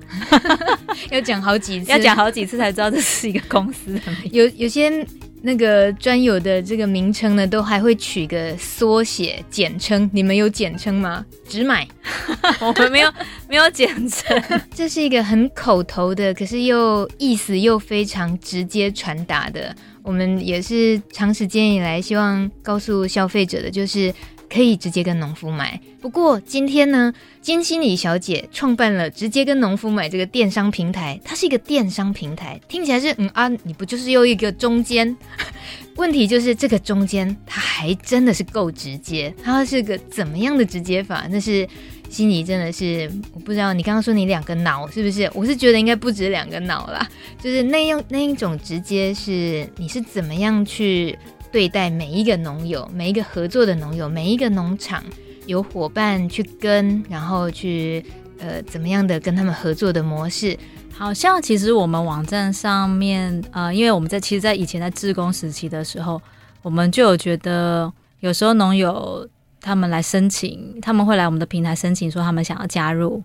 [1.10, 4.00] 要讲好几次，要讲好几次才知道这是一个公司。
[4.32, 5.04] 有有些。
[5.42, 10.10] 那个专有的这个名称呢，都还会取个缩写、简称。
[10.14, 11.26] 你们有简称吗？
[11.48, 11.88] 只买，
[12.62, 13.12] 我们没有，
[13.50, 14.42] 没有简称。
[14.74, 19.76] 这是一个很口头的，可是又意思又非常直接传达的。
[20.04, 24.14] 我们也是长时间以来希望告诉消费者的，就是。
[24.52, 35.16] 可以直接跟农夫买，不过今天呢，金心怡小姐创办了直接跟农夫买这个电商平台，它是一个电商平台，听起来是嗯啊，你不就是又一个中间？
[35.96, 41.28] 问题就是这个中间，它还真的是够直接，它是个怎么样的直接法？
[41.30, 41.68] 那是
[42.10, 45.32] 心怡真的是我不知道，你刚刚说你两个脑是不是？
[45.34, 47.08] 我是觉得应该不止两个脑啦，
[47.42, 51.18] 就是那样那一种直接是你是怎么样去？
[51.52, 55.04] 对待每一个农友，每一个合作的农友，每一个农场
[55.48, 58.06] 有伙伴去跟，然后去
[58.40, 60.58] 呃怎么样的跟他们合作的模式，
[60.98, 66.22] 好像其实我们网站上面呃，因为我们在其实，在以前在志工时期的时候，
[66.62, 69.28] 我们就有觉得有时候农友
[69.60, 73.22] 他们来申请，他们会来我们的平台申请说他们想要加入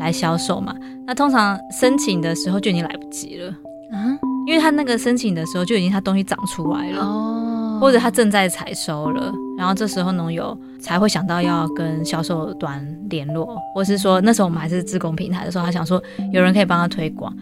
[0.00, 0.74] 来销售嘛，
[1.06, 3.48] 那通常申请的时候就已经来不及了
[3.92, 7.02] 啊，因为他那个申请的时候就已经他东西长出来了。
[7.02, 7.46] 哦。
[7.80, 17.34] 或者他正在采收了，然后这时候农友才会想到要跟销售端联络，或是说那时候我们还是自工平台的时候，他想说有人可以帮他推广。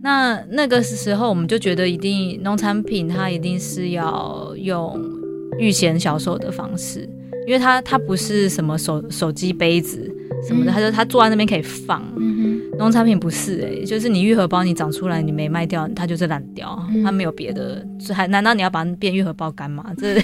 [0.00, 4.96] 那那个时候我们就觉得一定农产品它一定是要用
[5.58, 7.08] 预先销售的方式，
[7.46, 10.08] 因为它它不是什么手手机杯子
[10.46, 12.02] 什么的，他说他坐在那边可以放。
[12.78, 19.84] 农产品不是哎、欸，就是你愈合包你长出来你没卖掉，它就是烂掉，嗯、它没有别的，还难道你要把它变愈合包干吗？
[19.98, 20.14] 这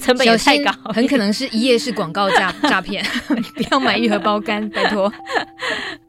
[0.00, 3.04] 成本也太高，很可能是一页式广告诈 诈骗，
[3.56, 5.12] 不要买愈合包干，拜托。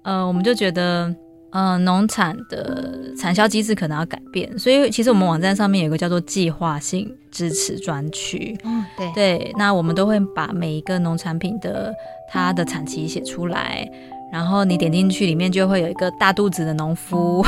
[0.04, 1.12] 呃，我们就觉得，
[1.58, 11.92] 呃，农产的产销机制可能要改变，所以其实我们网站上面有个叫做计划性支持专区，嗯，对对，那我们都会把每一个农产品的
[12.30, 13.90] 它的产期写出来。
[14.32, 17.44] 然后你点进去，里面就会有一个大肚子的农夫。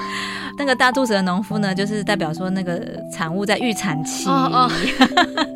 [0.58, 2.78] 那个大肚子的农夫呢，就是代表说那个
[3.10, 4.28] 产物在预产期。
[4.28, 4.70] 哦哦、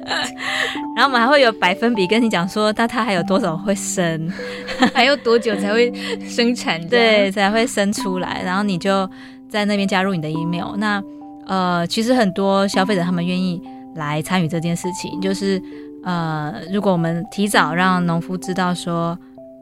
[1.00, 4.30] 然后我们还会有百分比跟你讲说，那它还有多少会生，
[4.92, 5.90] 还有多久才会
[6.28, 6.78] 生产？
[6.88, 8.42] 对，才会生出来。
[8.44, 9.08] 然后你就
[9.48, 10.76] 在那边加入你的 email。
[10.76, 11.02] 那
[11.46, 13.62] 呃，其实很多消费者他们愿意
[13.94, 15.58] 来参与这件事情，就是
[16.04, 19.18] 呃，如果我们提早让农夫知道说。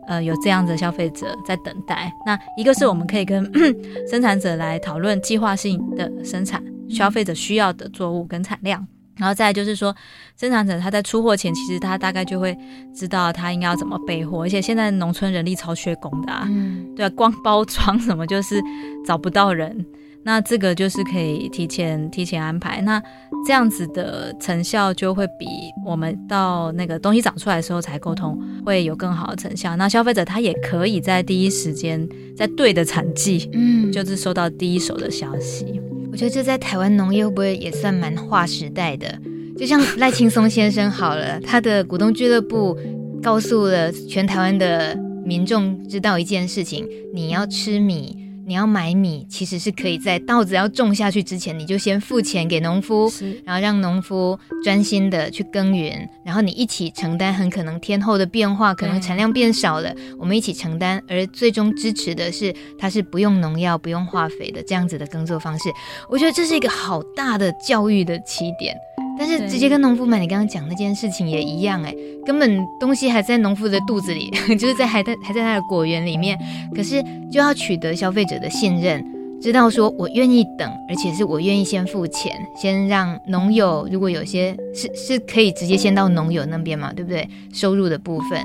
[0.09, 2.11] 呃，有这样的消费者在等待。
[2.25, 3.45] 那一个是我们可以跟
[4.11, 8.89] 生产者来讨论计划性的生产，消费者需要的作物跟产量。
[9.19, 9.95] 然后再来就是说，
[10.39, 12.57] 生产者他在出货前，其实他大概就会
[12.95, 14.43] 知道他应该要怎么备货。
[14.43, 18.63] 而且现在农村人力超缺工的啊，嗯、对啊，光包装什么就是
[19.05, 19.85] 找不到人。
[20.25, 23.01] 那这个就是可以提前提前安排，那
[23.47, 25.47] 这样子的成效就会比
[25.87, 29.75] 我们到那个东西长出来的时候才沟通会有更好的成效。
[29.77, 35.81] 那消费者他也可以在第一时间在对的产季，嗯，就是收到第一手的消息。
[36.11, 39.19] 我觉得这在台湾农业会不会也算蛮划时代的？
[39.57, 42.79] 就像赖青松先生好了，他的股东俱乐部
[43.23, 48.28] 告诉了全台湾的民众知道一件事情：你要吃米。
[48.49, 53.13] 你要买米，其实是可以在稻子要种下去之前，你就先付钱给农夫，
[53.45, 65.69] 然后让农夫专心的去耕耘，然后你一起承担很可能天候的变化，可能产量变少了，我们一起承担，而最终支持的是它是不用农药、不用化肥的这样子的耕作方式。
[66.09, 68.75] 我觉得这是一个好大的教育的起点。
[69.19, 71.93] 但是直接跟农夫买，你刚刚讲那件事情也一样哎，
[72.25, 76.39] 根本东西还在农夫的肚子里， 就是在还在还在他的果园里面，
[76.75, 79.05] 可是就要取得消费者的信任，
[79.43, 87.29] 知道说我愿意等，而且是我愿意先付钱，先让农友如果有些是是可以直接先到农友那边嘛，对不对？
[87.53, 88.41] 收入的部分。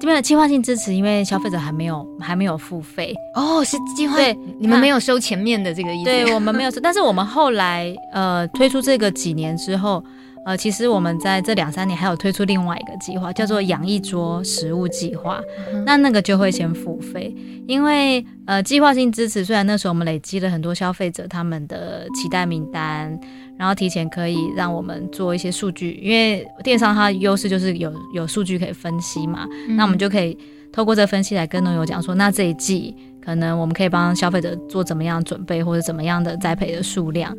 [0.00, 3.14] 这边的计划性支持，因为消费者还没有还没有付费。
[3.34, 10.02] 哦，是计划对，你们没有收前面的这个意思，对我们没有收，但是我们后来呃推出这个几年之后，
[10.44, 15.40] 呃，其实我们在这两三年还有推出另外一个计划，叫做养一桌食物计划，
[15.72, 17.34] 嗯、那那个就会先付费，
[17.66, 23.18] 因为呃计划性支持虽然那时候我们累积了很多消费者他们的期待名单。
[23.58, 30.38] 然后提前可以让我们做一些数据，因为电商它优势就是有有数据可以分析嘛，嗯、那我们就可以
[30.72, 37.36] 透过这个分析来跟农友讲说，那这一季可能我们可以帮消费者做怎么样准备或者怎么样的栽培的数量，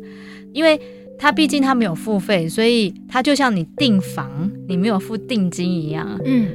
[0.52, 0.78] 因为
[1.18, 6.48] 它毕竟它没有付费，所以它就像你订房你没有付定金一样，嗯，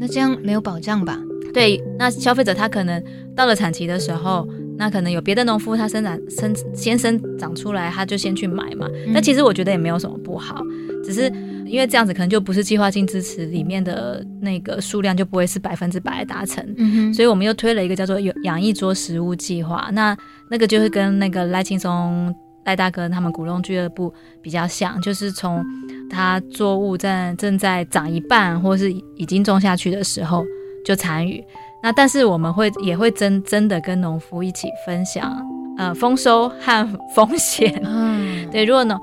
[0.00, 1.16] 那这样没有保障吧？
[1.54, 3.00] 对，那消费者他可能
[3.36, 4.48] 到了产期的时候。
[4.82, 8.88] 那可能有别的农夫，他生长生先生长出来，他就先去买嘛。
[9.06, 10.60] 那、嗯、其实我觉得也没有什么不好，
[11.04, 11.32] 只是
[11.66, 16.64] 因为这样子可能就不是计划性支持里面的那个数量就不会是百分之百达成。
[16.78, 17.14] 嗯哼。
[17.14, 19.88] 所以我们又推了一个叫做“有养一桌食物计划”。
[19.94, 20.16] 那
[20.50, 25.64] 那个就是跟那个赖青松赖大哥他们古龙俱乐部比较像，就是从
[26.10, 30.44] 他作物在正在长一半或是已经种下去的时候
[30.84, 31.40] 就参与。
[31.82, 35.44] 那但是我们会也会真真的跟农夫一起分享，
[35.76, 37.80] 呃，丰收和风险。
[37.84, 38.98] 嗯， 对，如果呢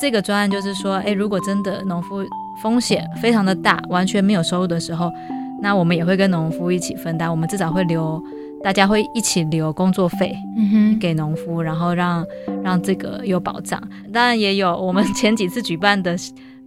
[0.00, 2.24] 这个专案就是说，诶，如果真的农夫
[2.62, 5.12] 风险非常的大，完全没有收入的时候，
[5.60, 7.30] 那我们也会跟农夫一起分担。
[7.30, 8.20] 我们至少会留，
[8.64, 12.24] 大家会一起留工作费，嗯哼，给农夫，然后让
[12.64, 13.80] 让这个有保障。
[14.12, 16.16] 当然也有我们前几次举办的，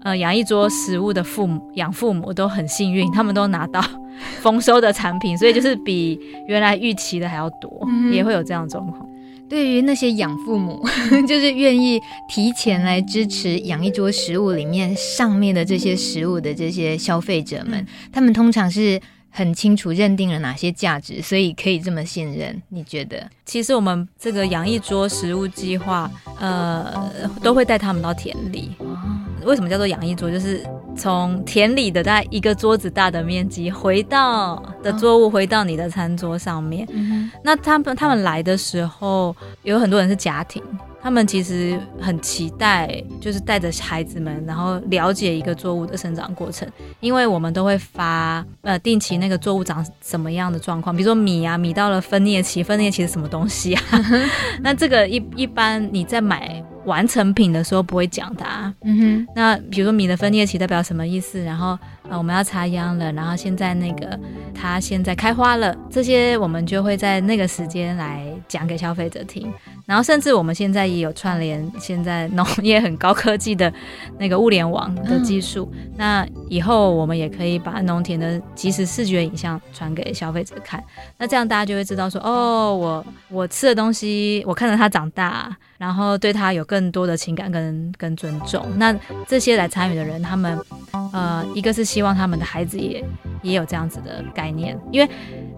[0.05, 3.83] 呃，养一桌食物的父母养父母都很幸运，他们都拿到。
[4.39, 9.05] 丰收的产品，所以就是比原来预期的还要多，嗯、也会有这样的状况。
[9.49, 10.81] 对于那些养父母，
[11.27, 22.61] 就是愿意提前来支持养一桌食物里面上面的这些食物的这些消费者们，嗯、他们通常是很清楚认定了哪些价值，所以可以这么信任。
[22.69, 23.29] 你觉得？
[23.45, 27.11] 其实我们这个养一桌食物计划，呃，
[27.43, 28.71] 都会带他们到田里。
[29.45, 30.29] 为什么叫做养一桌？
[30.29, 30.61] 就是
[30.95, 36.85] 从田里的大概一个桌子大的面积，回到的作物回到你的餐桌上面。
[36.87, 40.61] 哦、那他们他们来的时候，有很多人是家庭。
[41.05, 42.89] 他们其实很期待，
[43.21, 46.67] 就是带着孩子们，然后了解一个作物的生长过程，
[46.99, 53.83] 因为我们都会发呃定期那个作物长什么样的状况，比如说米啊，米到了分蘖期，分蘖期是什么东西啊？
[54.61, 58.73] 那这个一一般你在买完成品的时候不会讲的啊。
[58.81, 59.27] 嗯哼。
[59.35, 61.39] 那比如说米的分蘖期代表什么意思？
[61.43, 61.77] 然后
[62.09, 64.19] 呃我们要插秧了，然后现在那个
[64.53, 69.51] 它现在开花了，这些我们就会在那个时间来讲给消费者听。
[69.85, 73.71] 然后，甚至我们现在也有串联现在农业很高科技的
[74.17, 75.71] 那个物联网的技术。
[75.73, 80.83] 嗯、 那以后我们也可以把农田的即时视觉影像传给消费者看。
[81.19, 88.65] 那这样大家就会知道说，哦，我我吃的东西，我看着它长大，然后对它有更多的情感跟跟尊重。
[88.77, 88.91] 那
[89.27, 90.59] 这些来参与的人，他们
[91.13, 93.01] 呃，一个是希望他们的孩子也
[93.41, 95.09] 也有这样子的概念，因为。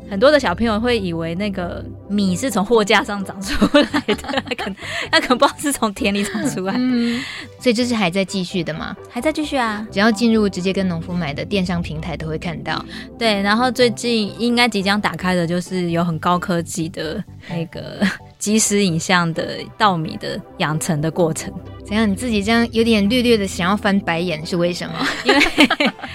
[0.10, 4.76] 很多的小朋友会以为那个米是从货架上长出来的，他可能
[5.12, 7.22] 他可能不知道是从田里长出来的，嗯，
[7.60, 8.96] 所以这是还在继续的吗？
[9.10, 9.86] 还在继续啊！
[9.92, 12.86] 只要进入直接跟农夫买的电商平台都会看到。
[13.20, 18.00] 对，然后最近应该即将打开的就是有很高科技的那个
[18.40, 21.54] 即时影像的稻米的养成的过程。
[21.86, 22.10] 怎样？
[22.10, 24.94] 你自己这样有点略略的想要翻白眼是为什么？
[25.26, 25.40] 因为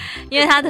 [0.29, 0.69] 因为它的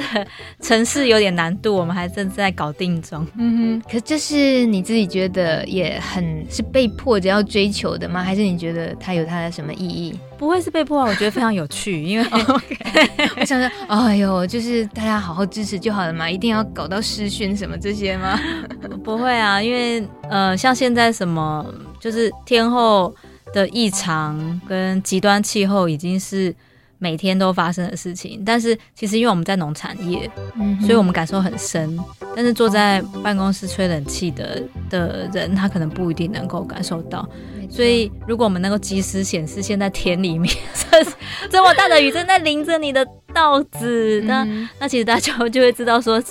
[0.60, 3.26] 城市有点难度，我们还正在搞定中。
[3.38, 8.22] 嗯哼，可这是你自己觉得也很是被迫着要追求的吗？
[8.22, 10.18] 还是你觉得它有它的什么意义？
[10.36, 12.02] 不会是被迫啊，我觉得非常有趣。
[12.02, 12.26] 因为
[13.38, 18.38] 我想说，哎呦，就是大家好好支持就好了嘛，一定要搞到视讯什么这些吗？
[19.04, 21.64] 不会啊，因为呃，像现在什么
[22.00, 23.14] 就是天后。
[23.52, 26.52] 的异常跟极端气候已经是
[27.04, 31.98] 每天都发生的事情，但是其实因为我们在农产业，嗯、所以我们感受很深。
[32.34, 37.28] 但是坐在办公室吹冷气的的人，他可能不一定能够感受到。
[37.68, 41.04] 所以如果我们能够及时显示现在田里面这
[41.52, 46.22] 这么大的雨正在淋着你的稻子，嗯、那那其实大家就会知道说。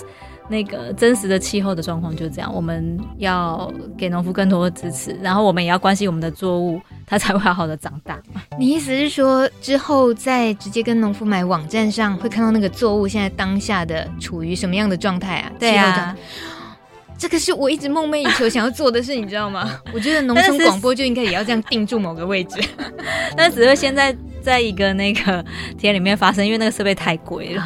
[0.48, 8.20] 那个真实的气候的状况就是这样，我们要给农夫更多的支持，然后我们也要关心我们的作物，它才会好好的长大。
[8.58, 15.50] 你意思是说，之后在直接跟农夫买网站上会看到那个作物现在当下的处于什么样的状态啊？
[15.58, 16.14] 对啊，
[17.16, 19.80] 这个是我一直梦寐以求想要做的事，你知道吗？
[19.94, 22.60] 我觉得农村广播就应该也要这样定住某个位置，
[23.34, 25.42] 但只是现在在一个那个
[25.78, 27.62] 田里面发生，因为那个设备太贵了。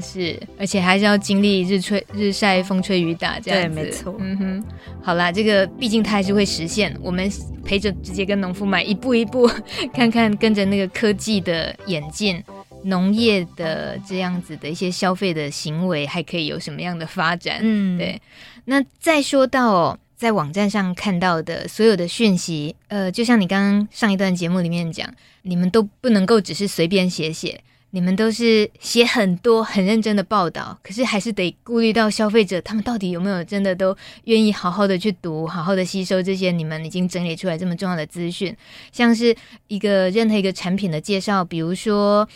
[0.00, 3.74] 是，而且还是要经历日吹日晒风吹雨打这样子。
[3.74, 4.16] 对，没错。
[4.18, 4.64] 嗯哼，
[5.02, 6.96] 好啦，这个毕竟它还是会实现。
[7.02, 7.30] 我们
[7.64, 9.50] 陪着直接跟农夫买，一步一步
[9.92, 12.42] 看看，跟着那个科技的演进，
[12.84, 17.58] 农业的这样子的一些消费的行为，还可以有什么样的发展？
[17.60, 18.20] 嗯，对。
[18.66, 25.08] 那再说到哦，在网站上看到的所有的讯息，呃，就像你刚刚上一段节目里面讲，
[25.42, 27.60] 你们都不能够只是随便写写。
[27.90, 38.56] 你们都是写很多很认真的报道，可是还是得顾虑到消费者，他们到底有没有真的都愿意好好的去读，好好的吸收这些你们已经整理出来这么重要的资讯，
[38.92, 39.34] 像是
[39.68, 42.28] 一个任何一个产品的介绍，比如说。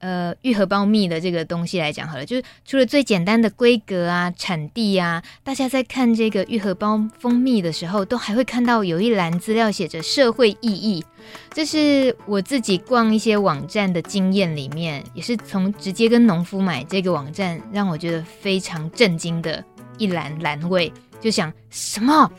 [0.00, 11.04] 呃，玉荷包蜜的这个东西来讲好了，就是除了最简单的规格啊、产地啊，大家在看这个玉荷包蜂蜜的时候，都还会看到有一栏资料写着社会意义。
[11.52, 19.62] 这是我自己逛一些网站的经验里面，也是从直接跟农夫买这个网站，让我觉得非常震惊的
[19.98, 20.90] 一栏栏位，
[21.20, 22.30] 就想什么？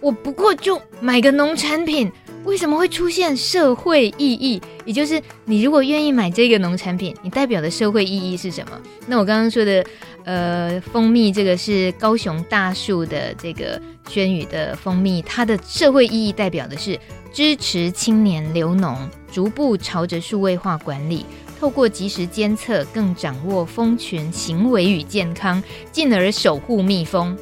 [0.00, 2.10] 我不过就买个农产品。
[2.42, 4.58] 为什么会出现社会意义？
[4.86, 8.80] 也就是你如果愿意买这个农产品，你代表的社会意义是什么？
[9.06, 9.84] 那我刚刚说的，
[10.24, 16.98] 呃，蜂蜜这个是高雄大树的这个轩宇的蜂蜜，它的社会意义代表的是
[17.30, 18.96] 支持青年留农，
[19.30, 21.26] 逐步朝着数位化管理，
[21.60, 25.62] 透过即时监测，更掌握蜂群行为与健康，
[25.92, 27.36] 进而守护蜜蜂。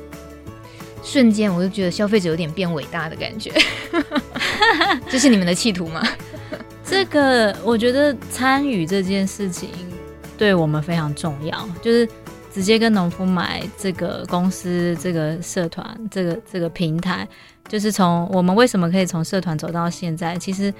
[1.10, 3.50] 瞬间我就觉得消费者有点变伟大的感觉，
[5.08, 6.06] 这是你们的企图吗？
[6.84, 9.70] 这个我觉得参与这件事情
[10.36, 12.06] 对我们非常重要，就是
[12.52, 17.26] 直接跟农夫买这个公司、这个社团、这个这个平台，
[17.66, 20.72] 就是从我们为什么可以从社团走到现在，其实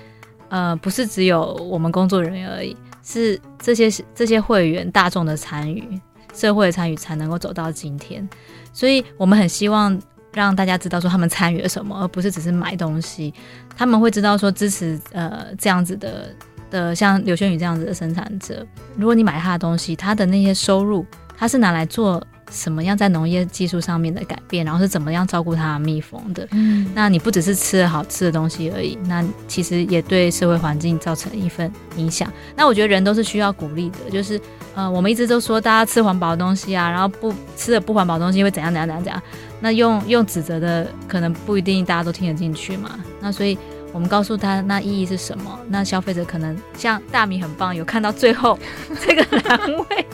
[0.51, 5.99] 呃不是只有我们工作人员而已，是这些这些会员大众的参与、
[6.35, 8.29] 社会的参与才能够走到今天，
[8.75, 9.99] 所以我们很希望。
[10.33, 13.33] 让大家知道说他们参与了什么，而不是只是买东西。
[13.77, 16.35] 他们会知道说支持呃这样子的
[16.71, 18.67] 的像刘轩宇这样子的生产者。
[18.97, 21.05] 如果你买他的东西，他的那些收入，
[21.37, 26.49] 他是拿来做什么样在农业技术上面的改变，然后是怎么样照顾他的蜜蜂的。
[26.51, 32.33] 嗯，那你不只是吃了好吃的东西而已，那其实也对社会环境造成一份影响。
[32.57, 34.41] 那我觉得人都是需要鼓励的，就是
[34.75, 39.23] 呃我们一直都说大家吃环保的东西啊，然后不吃了不环保的东西会怎样怎样怎样怎样。
[39.61, 43.59] 那用用指责的可能不一定大家都听得进去嘛，那所以
[43.93, 48.59] 我们告诉他那意义是什么，那消费者可能像大米很棒，有看到最后
[49.07, 50.07] 这个栏位。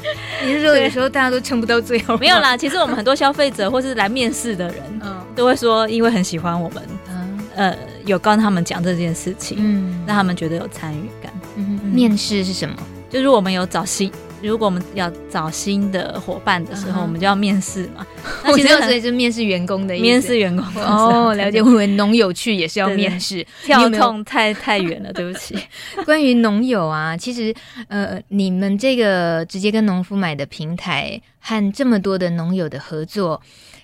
[0.44, 2.16] 你是说有时候大家都撑不到最后？
[2.18, 7.76] 没有啦，其实我们很多消费者或是来面试的人，嗯，都会说因为很喜欢我们，嗯，呃，
[8.06, 11.32] 有跟他们讲这件事情，嗯，让他们觉得有参与感。
[11.56, 12.76] 嗯，面试是什么？
[13.10, 14.10] 就是我们有找新。
[14.46, 18.06] 如果我们要找新的伙伴的时候，我们就要面试嘛。
[18.44, 20.02] 那其实所以是面试员工的意思。
[20.02, 21.62] 面试员工哦， 了解。
[21.62, 25.58] 我以为农友去也是要面试，跳痛太太远了，对不起。
[26.04, 27.54] 关于农友啊，其实
[27.88, 33.40] 呃，你们这个直接跟农夫买的平台和这么多的农友的合作，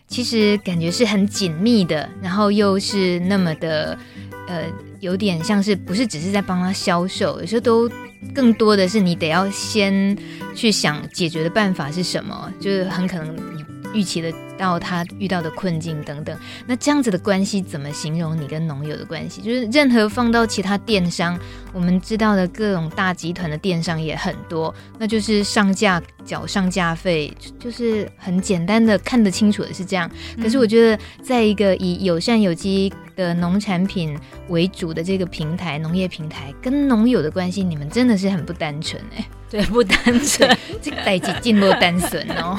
[0.07, 3.99] 其实感觉是很紧密的，然后又是那么的
[4.47, 4.65] 呃，
[5.01, 7.91] 有点像是不是只是在帮他销售，有时候都。
[8.35, 10.15] 更多的是你得要先
[10.55, 16.37] 去想解决的办法是什么，就是很可能你预期的到他遇到的困境等等。
[16.67, 19.41] 那这样子的关系怎么形容你跟农友的关系？
[19.41, 21.39] 就是任何放到其他电商，
[21.73, 30.11] 我们知道的各种大集团的电商也很多，那就是上架缴上架费，就是很简单的看得清楚的是这样。
[30.43, 34.17] 可是我觉得，在一个以友善有机的农产品
[34.49, 42.59] 为主的这个平台，农业平台跟农友的关系，你们真的是很不单纯哎，对，不单纯，这个代际进入单纯哦，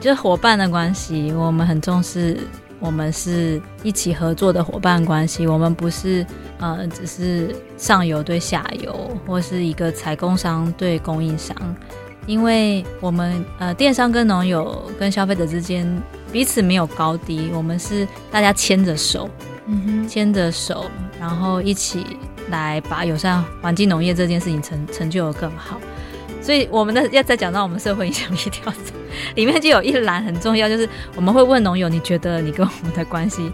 [0.00, 2.38] 就是伙伴的关系，我们很重视，
[2.78, 6.26] 我们是一起合作的伙伴关系，我们不是
[6.58, 11.54] 呃，只是上游对下游，或是一个采购商对供应商，
[12.26, 15.86] 因为我们呃，电商跟农友跟消费者之间
[16.32, 19.28] 彼此没有高低，我们是大家牵着手。
[19.72, 20.86] 嗯牵着手，
[21.20, 22.04] 然后一起
[22.48, 25.80] 来把友善环境农业这件事情成成就的更好。
[26.50, 28.92] 所以，我们的要再讲到我们社会影响力调查，
[29.36, 33.52] 里面就有一栏很重要，就是我们会问农友，你觉得你跟我们的关系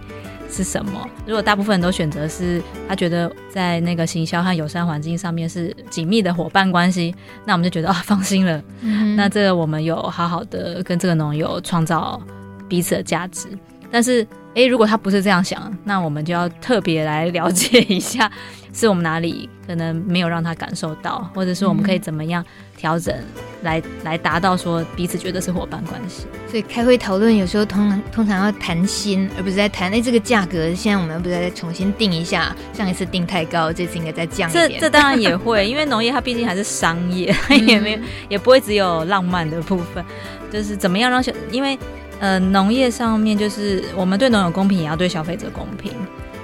[0.50, 1.06] 是什么？
[1.26, 8.62] 如果大部分人都选择是他觉得在那个行销和友善环境上面是紧密的伙伴关系，那我们就觉得啊、哦、放心了。
[8.80, 12.18] 嗯、那这个我们有好好的跟这个农友创造
[12.66, 13.46] 彼此的价值。
[13.90, 18.30] 但是诶，如果他不是这样想，那我们就要特别来了解一下，
[18.72, 22.44] 是我们哪里可能没有让他感受到，或者是我们可以怎么样
[22.76, 23.14] 调整
[23.62, 26.26] 来，来、达到说彼此觉得是伙伴关系。
[26.48, 32.56] 所以开会讨论有时候通通常要谈心，而不是在谈诶这个价格，现在我们要不是再重新定一下？
[32.72, 34.70] 上一次定太高，这次应该再降一点。
[34.70, 40.02] 这这当然也会，因为农业它毕竟还是商业，它 也没有、嗯、也不会只有浪漫的部分，
[40.50, 41.78] 就是怎么样让小因为。
[42.18, 45.92] 呃，农业上面就是我们对农友公平，也要对消费者公平，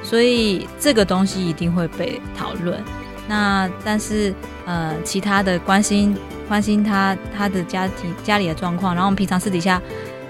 [0.03, 2.79] 所以这个东西一定会被讨论。
[3.27, 4.35] 那但是
[4.67, 6.15] 呃，其他的关心
[6.47, 9.81] 关心他他的家庭家里的状况，然后我们平常私底下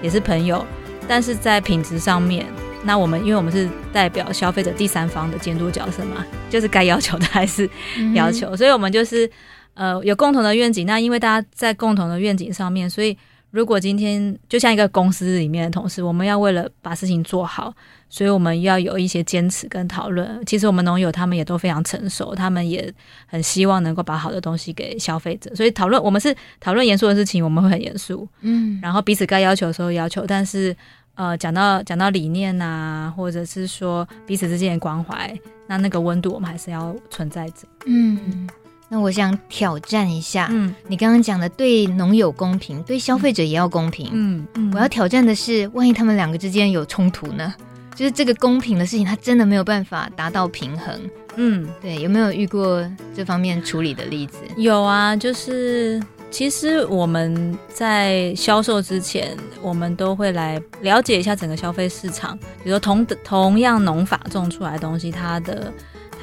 [0.01, 0.65] 也是朋友，
[1.09, 2.45] 但是在品质上面，
[2.83, 7.69] 那我们因为我们是代表消费者第三方的监督角色嘛， 就是该要求的还是
[8.13, 9.29] 要求，所以我们就是
[9.73, 10.85] 呃有共同的愿景。
[10.87, 13.17] 那因为大家在共同的愿景上面，所以。
[13.53, 17.71] 如果今天就像一个公司里面的同事，我们要为了把事情做好，
[18.09, 20.43] 所以我们要有一些坚持跟讨论。
[20.43, 22.91] 其实我们农友他们也都非常成熟，他们也
[23.27, 25.53] 很希望能够把好的东西给消费者。
[25.53, 30.25] 所以讨论我们是讨论严肃的事情，我们会很严肃，嗯，然后彼此该要求的时候要求。
[30.25, 30.75] 但是
[31.13, 35.31] 呃，讲到讲到理念啊，或者是说彼此之间的关怀，
[35.67, 38.49] 那那个温度我们还是要存在着，嗯。
[38.93, 47.51] 那我想挑战一下，嗯，你刚刚讲的对农友公平，对消费者也要公平，嗯，嗯，我要挑战的是，万一他们两个之间有冲突呢？
[47.95, 50.95] 就是这个公平的事情，他真的没有办法达到平衡，
[51.37, 54.37] 嗯，对，有没有遇过这方面处理的例子？
[54.57, 65.73] 有啊，就是其实我们在销售之前，我们都会来了解一下整个消费市场，比如说同同样农法种出来的东西，它的。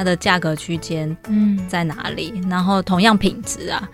[0.01, 2.33] 它的价格区间嗯在哪里？
[2.35, 3.87] 嗯、然后同样品质啊，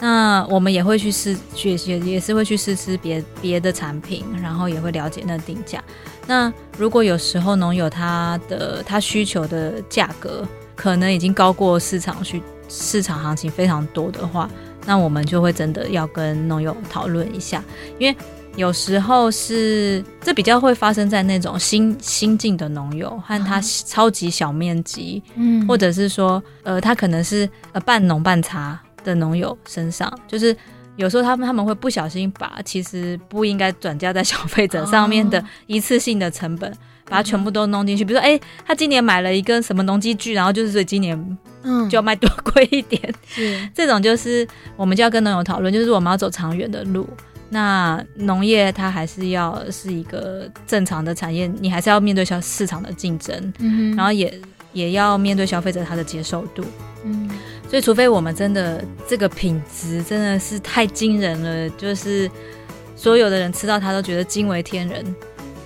[0.00, 5.80] 那我们也会去试也也，也是会去试吃别别的产品，然后也会了解那定价。
[6.26, 14.50] 那如果有时候农友他的他需求的价格可能已经高过市场去市场行情非常多的话，
[14.86, 17.62] 那我们就会真的要跟农友讨论一下，
[17.96, 18.16] 因为。
[18.58, 30.54] 有时候是这比较会发生在那种新新进的农友和他超级小面积，嗯，或者是说呃他可能是呃半农半茶的农友身上，就是
[30.96, 36.68] 有时候他们他们会不小心把其实不应该转嫁在消费者上面的一次性的成本，
[37.04, 38.04] 把它全部都弄进去。
[38.04, 44.44] 比如说，哎，他今年买了一个什么农机具，然后就是所以今年嗯就要卖多贵一点，是这种就是
[44.76, 47.08] 我们就要跟农友讨论，就是我们要走长远的路。
[47.50, 54.40] 那农业它还是要是一个正常的产业，你还是要面对消市场的竞争，嗯，然后也
[54.72, 56.62] 也要面对消费者他的接受度，
[57.04, 57.28] 嗯，
[57.68, 62.30] 所以除非我们真的这个品质真的是太惊人了，就是
[62.94, 65.02] 所有的人吃到它都觉得惊为天人，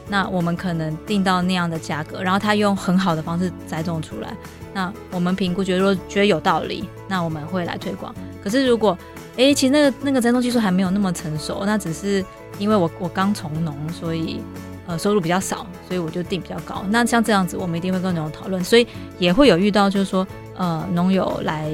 [0.09, 4.37] 那我们可能定到那样的价格，然后他用很好的方式栽种出来，
[4.73, 8.15] 那我们评估觉得说觉得有道理，那我们会来推广。
[8.43, 8.97] 可是如果
[9.37, 12.25] 哎、其实那个那个栽种技术还没有那么成熟，那只是
[12.59, 14.41] 因为我我刚从农，所以
[14.87, 16.85] 呃收入比较少，所以我就定比较高。
[16.91, 18.87] 那像这样子，我们一定会跟农友讨论，所以
[19.19, 21.71] 也会有遇到就是说呃农友来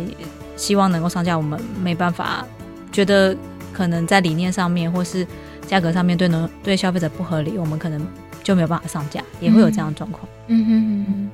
[0.56, 2.46] 希望能够上架，我们没办法，
[2.92, 3.36] 觉得
[3.72, 5.26] 可能在理念上面或是
[5.66, 8.00] 价格上面对农对消费者不合理，我们可能
[8.44, 10.28] 就没有办法上架，也会有这样的状况。
[10.46, 11.30] 嗯哼嗯哼。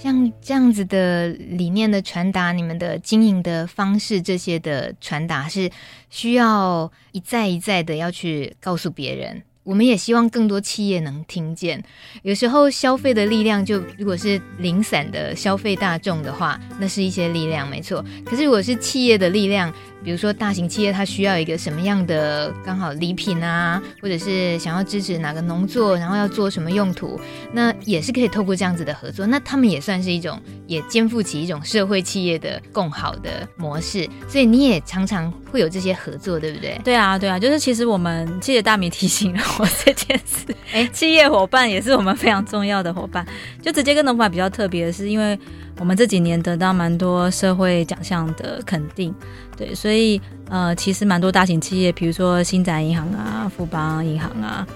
[0.00, 5.68] 像这样子的理念的传达，你们的经营的方式，这些的传达是
[6.08, 9.42] 需要一再一再的要去告诉别人。
[9.64, 11.82] 我们也希望更多企业能听见。
[12.22, 18.02] 有时候消费的力量，就如果是零散的消费大众的话，那是一些力量，没错。
[18.24, 19.70] 可是如果是企业的力量，
[20.04, 27.20] 比如说大型企业，它需要一个什么样的刚好礼品啊，或者是想要支持哪个农作，然后要做什么用途，
[27.52, 29.26] 那也是可以透过这样子的合作。
[29.26, 34.08] 那他们也算是一种，也肩负起一种社会企业的共好的模式。
[34.28, 36.80] 所以你也常常会有这些合作，对不对？
[36.84, 40.46] 对啊，对啊，就是其实我们谢谢大米提醒了我这件事。
[40.72, 43.26] 哎、欸， 企业伙伴也是我们非常重要的伙伴。
[43.62, 45.38] 就直接跟农法比较特别的是，因为
[45.78, 49.14] 我们这几年得到蛮多社会奖项的肯定。
[49.56, 54.66] 对，所以呃，其实蛮多大型企业，比如说星展银行啊、富邦银行啊，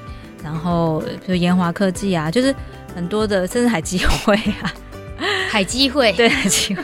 [0.43, 2.55] 然后比如研华科技啊，就是
[2.95, 4.73] 很多的，甚至海基会啊，
[5.49, 6.83] 海基会， 对，海基会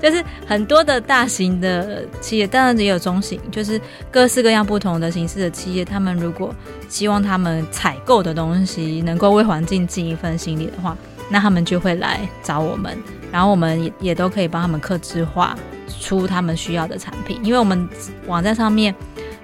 [0.00, 3.80] 就是很多的大型的企业，当然也有中型，就是
[4.12, 5.84] 各式各样不同的形式的企业。
[5.84, 6.54] 他们如果
[6.88, 10.96] 希望他们采购的东西能够为环境尽一份心力的话，
[11.30, 12.98] 那他们就会来找我们，
[13.32, 15.56] 然后我们也也都可以帮他们客制化
[16.00, 17.88] 出他们需要的产品，因为我们
[18.26, 18.94] 网站上面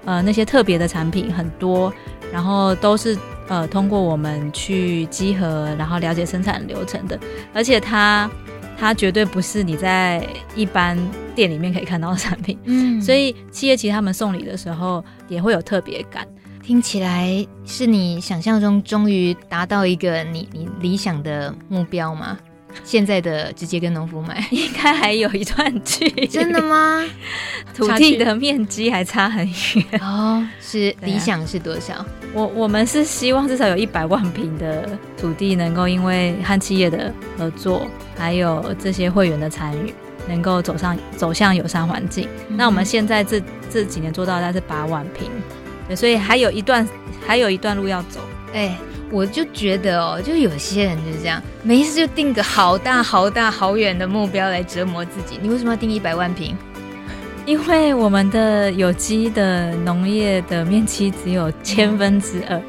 [0.04, 1.92] 呃那些特别的产品很多，
[2.32, 3.16] 然后都是。
[3.48, 7.16] 呃，通过我们去集合，然后了解生产流程的，
[7.54, 8.28] 而且它
[8.76, 10.26] 它绝对不是你在
[10.56, 10.98] 一般
[11.32, 16.26] 店里面可以看到的产品，嗯，所以企业其实他们送礼的时候也会有特别感。
[16.66, 22.36] 听起来是你想象中终于达到一个你你理想的目标吗？
[22.82, 26.26] 现在的直接跟农夫买， 应该还有一段距离。
[26.26, 27.04] 真的吗？
[27.72, 30.44] 土地的面积还差很远哦。
[30.60, 31.94] 是理想是多少？
[31.94, 37.86] 啊、我我们是希望至少有一百万平的土地，能够因为和企业的合作，
[38.18, 39.94] 还有这些会员的参与，
[40.26, 42.28] 能够走上走向友善环境。
[42.48, 43.40] 嗯、那我们现在这
[43.70, 45.55] 这几年做到的大概是八万坪，对，
[45.94, 46.88] 所以还有一段
[47.26, 48.20] 还有一段路要走。
[48.48, 48.76] 哎、欸。
[49.08, 55.38] 我就觉得哦，就有些人就是这样，没事就定个好大好大好远的目标来折磨自己。
[55.40, 56.56] 你为什么要定一百万坪？
[57.46, 62.60] 因为我们的有机的农业的面积只有千分之二，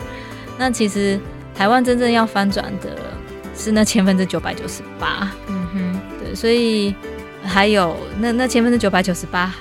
[0.60, 1.20] 那其实
[1.56, 2.96] 台湾真正要翻转的
[3.56, 5.32] 是那千分之九百九十八。
[5.48, 6.94] 嗯哼，对，所以
[7.44, 9.52] 还有那那千分之九百九十八，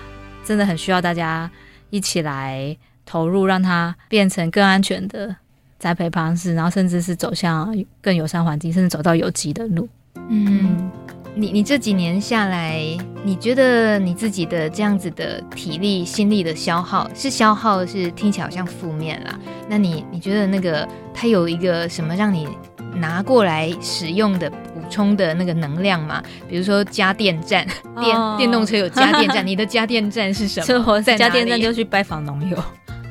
[0.44, 1.50] 真的很需要大家
[1.88, 2.76] 一起来
[3.06, 5.36] 投入，让它变成更安全的。
[5.78, 9.86] 栽培方式，然后甚至是走向更友善环境，甚至走到有机的路。
[10.30, 10.90] 嗯，
[11.34, 12.80] 你你这几年下来，
[13.22, 19.38] 你觉得你自己的这样子的体力、心力的消耗是消耗，是听起来好像负面啦。
[19.68, 22.48] 那你你觉得那个它有一个什么让你
[22.94, 26.22] 拿过来使用的补充的那个能量吗？
[26.48, 27.66] 比如说家电站，
[28.00, 31.00] 电、哦、电动车有家电站，你的家电站是什么？
[31.04, 32.56] 在家电站就去拜访农友。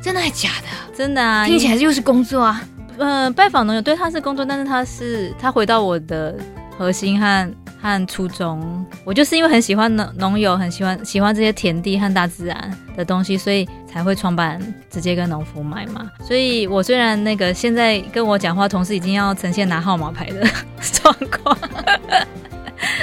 [0.06, 0.96] 真的还假的？
[0.96, 1.48] 真的啊！
[1.48, 2.62] 听起来又是工作啊。
[3.00, 6.38] 嗯、呃，拜访农友对他是工作，但是他是他回到我的
[6.78, 7.52] 核心和
[7.82, 8.86] 和初衷。
[9.04, 16.08] 我就是因为很喜欢农农友，很喜欢喜欢这些田地和大自然的东西，所以才会创办直接跟农夫买嘛。
[16.24, 20.48] 所以我虽然那个现在跟我讲话，同事已经要呈现拿号码牌的
[21.02, 21.58] 状况，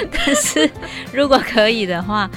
[0.09, 0.71] 但是
[1.11, 2.31] 如果可以的话，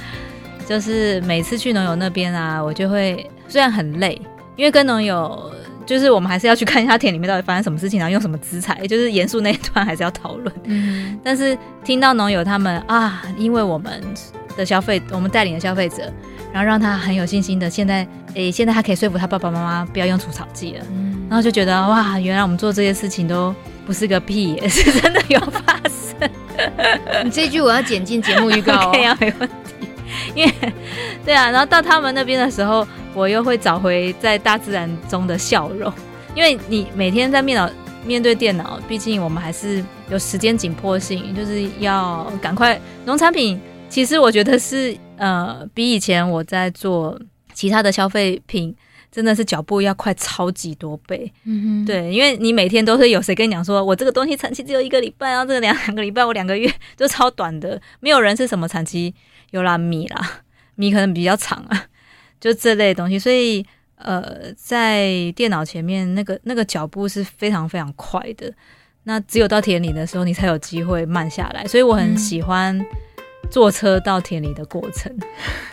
[0.67, 4.21] 就是每次去农友那边啊，我就会虽然很累。
[4.57, 5.49] 因为跟农友，
[5.85, 10.53] 就是我们还是要去看一下田里面到底发生什么事情，然后用什么资材，就是严肃那一段还是要讨论。
[10.65, 14.03] 嗯，但是听到农友他们啊，因为我们
[14.57, 16.11] 的消费，我们带领的消费者，
[16.51, 17.99] 然后让他很有信心的，现在
[18.33, 20.85] 诶、欸，现在他可以说服他爸爸妈妈不要用除草剂了。
[20.91, 23.53] 嗯，然后就觉得哇，原来我们做这些事情都
[23.85, 26.29] 不是个屁，也 是真的有发生。
[27.23, 29.53] 你这句我要剪进节目预告哦，可以啊，没问题。
[30.35, 30.53] 因为
[31.25, 32.87] 对啊，然后到他们那边的时候。
[33.13, 35.91] 我又会找回在大自然中的笑容，
[36.35, 37.67] 因为你每天在面脑
[38.05, 42.79] 面对电脑，毕竟我们还是有时间紧迫性，就是要赶快。
[43.05, 47.19] 农产品其实我觉得是呃，比以前我在做
[47.55, 48.75] 其他的消费品，
[49.11, 51.31] 真的是脚步要快超级多倍。
[51.45, 59.11] 嗯哼，对，因为你每天都是有谁跟你讲说，我这个东西产期只有一个礼拜，然后这个两两个礼拜，我两个月 就超短的，没有人是什么产期
[59.57, 60.41] 有啦米啦，
[60.75, 61.85] 米可能比较长啊。
[62.39, 68.53] 就这类东西，所以呃，在电脑前面那个那个脚步是非常非常快的。
[69.03, 71.65] 那只有到田里的时候，你才有机会慢下来。
[71.65, 72.79] 所以我很喜欢
[73.49, 75.27] 坐车到田里的过程，嗯、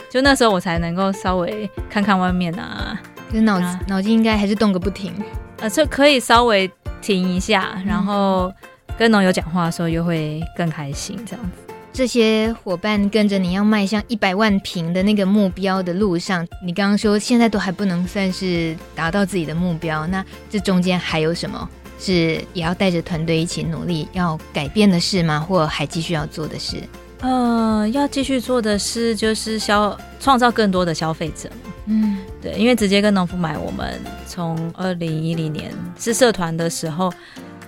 [0.09, 2.99] 就那时候我才能够稍微看看外面啊。
[3.29, 5.13] 可是脑子脑筋应该还是动个不停。
[5.59, 6.71] 呃，这可以稍微
[7.03, 8.51] 停一下，然后
[8.97, 11.64] 跟农友讲话的时候又会更开心，这样子。
[11.95, 21.71] 这些伙伴跟着你要迈向一百万平的那个目标的路上，你刚刚说现在都还不能算是达到自己的目标，那这中间还有什么
[22.01, 25.39] 是也要带着团队一起努力要改变的事吗？
[25.39, 26.83] 或还继续要做的事？
[27.21, 31.49] 呃，要继续做的事就是消创造更多的消费者。
[31.87, 37.13] 嗯，对，因为直接跟农夫买，我们从二零一零年是社团的时候。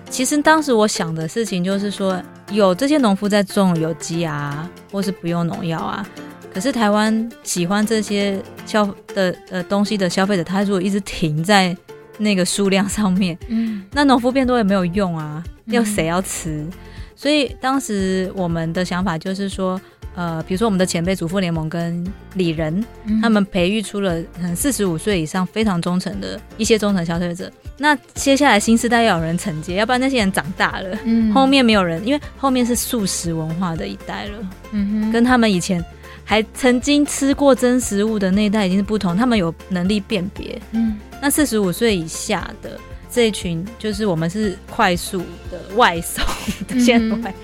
[0.08, 6.06] 其实当时我想的事情就是说，有这些农夫在种有机啊，或是不用农药啊。
[6.52, 11.76] 可是台湾喜欢这些消的呃东西的消费者，他如果一直停在
[12.16, 16.62] 那个数量上面，嗯，那农夫变多也没有用啊，要谁要吃？
[16.62, 16.72] 嗯。
[17.14, 19.78] 所以当时我们的想法就是说，
[20.16, 22.04] 呃，比如说我们的前辈主妇联盟跟
[22.34, 24.20] 里仁，嗯、他们培育出了
[24.56, 27.52] 四十五岁以上非常忠诚的一些忠诚消费者。
[27.76, 34.38] 那接下来新时代要有人承接，要不然那些人长大了，嗯、后面没有人，因为后面是素食文化的一代了，
[34.72, 35.84] 嗯哼，跟他们以前
[36.24, 42.80] 还曾经吃过真食物的那一代已经是不同，他们有能力辨别，嗯，那四十五岁以下的。
[43.08, 46.22] 这一群就是我们是快速的外送
[46.68, 47.34] 的，现在外、嗯、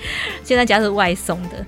[0.44, 1.64] 现在加是外送的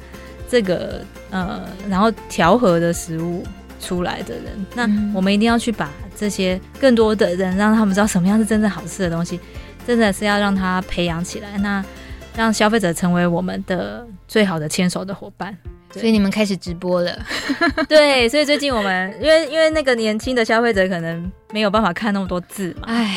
[0.54, 3.42] 这个呃，然后调和的食物
[3.80, 9.40] 出来的人，那我们一定要去把这些更多的人，让他们知道什么样是真正好吃的东西，
[9.84, 11.84] 真的是要让他培养起来，那
[12.36, 15.52] 让消费者成为我们的最好的牵手的伙伴。
[16.00, 17.16] 所以你们开始直播了，
[17.88, 23.16] 对，所以最近我们因为因为那个年轻的消费者可能没有办法看那么多字嘛，哎，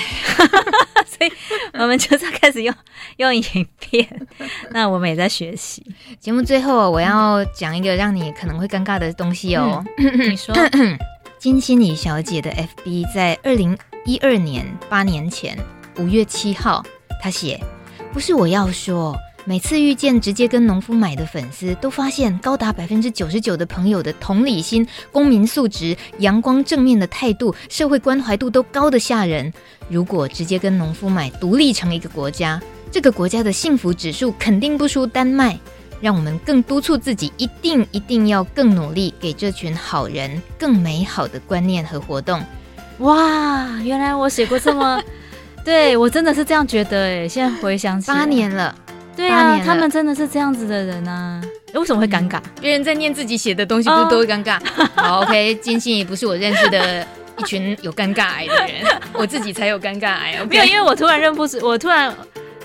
[1.08, 1.32] 所以
[1.74, 2.74] 我们就是要开始用
[3.18, 4.08] 用影片，
[4.72, 5.86] 那我们也在学习。
[6.20, 10.56] 节目最后我要讲一个让你可能会尴尬的东西哦，嗯、你说，
[11.40, 15.58] 金心怡小姐的 FB 在二零一二年八年前
[15.98, 16.84] 五月七号，
[17.22, 17.60] 她写，
[18.14, 19.16] 不是我要说。
[19.48, 29.54] 每次遇见直接跟农夫买的粉丝，都发现高达百分之九十九的朋友的同理心、公民素质、阳光正面的态度、社会关怀度都高得吓人。
[29.88, 35.58] 如果直接跟农夫买独立成一个国家，这个国家的幸福指数肯定不输丹麦。
[36.02, 42.44] 让我们更督促自己，一定一定要更努力，给这群好人更美好的观念和活动。
[42.98, 45.02] 哇，原来我写过这么，
[45.64, 48.76] 对我真的是这样觉得诶，现在回想起，八年了。
[49.18, 51.42] 对啊，他们真的是这样子的人啊！
[51.74, 52.40] 为什么会尴尬？
[52.62, 54.60] 别、嗯、人在念自己写的东西，不是都会尴尬？
[54.78, 57.06] 哦、 好，OK，金星也不是我认识的
[57.40, 60.40] 一群有尴尬癌的人， 我自己才有尴尬癌。
[60.48, 62.16] 没有，因为我突然认不出，我突然，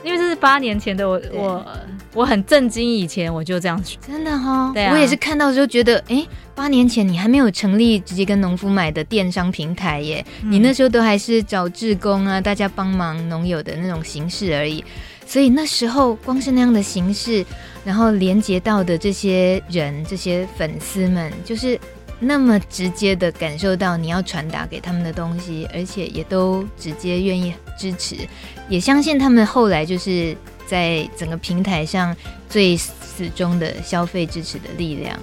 [0.04, 1.66] 因为这是八年前的我，我
[2.12, 4.70] 我很震惊，以前我就这样子，真的哈、哦。
[4.74, 6.22] 对啊，我也是看到之后觉得，哎，
[6.54, 14.84] 八年前你还没有成立直接跟农夫买的电商平台耶，嗯、你那时候都还是找志工啊，大家帮忙农友的那种形式而已。
[15.32, 17.42] 所以那时候光是那样的形式，
[17.86, 21.80] 然后连接到的这些人、这些粉丝们，就是
[22.20, 28.14] 那么直接的感受到你要传达给他们的东西，而且也都直接愿意支持，
[28.68, 32.14] 也相信他们后来就是在整个平台上
[32.50, 35.18] 最始终的消费支持的力量。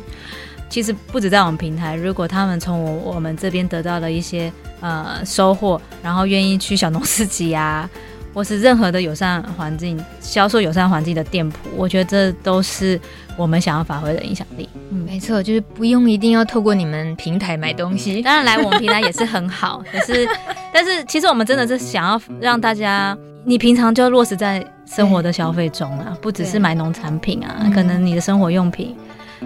[0.72, 7.88] 其实不止在我们平台，如果他们从我我们这边得到了一些呃收获，然后愿意去小农市集啊。
[8.34, 13.00] 或是任何的友善环境、销售友善环境的店铺，我觉得这都是
[13.36, 14.68] 我们想要发挥的影响力。
[14.92, 19.84] 嗯，没错，就是不用一定要透过你们平台买东西，当然来我们平台也是很好。
[19.92, 20.28] 可是，
[20.74, 28.96] 但是其实我们真的是想要让大家，你平常就要落实在生活的消费中啊，不只是买农产品啊，可能你的生活用品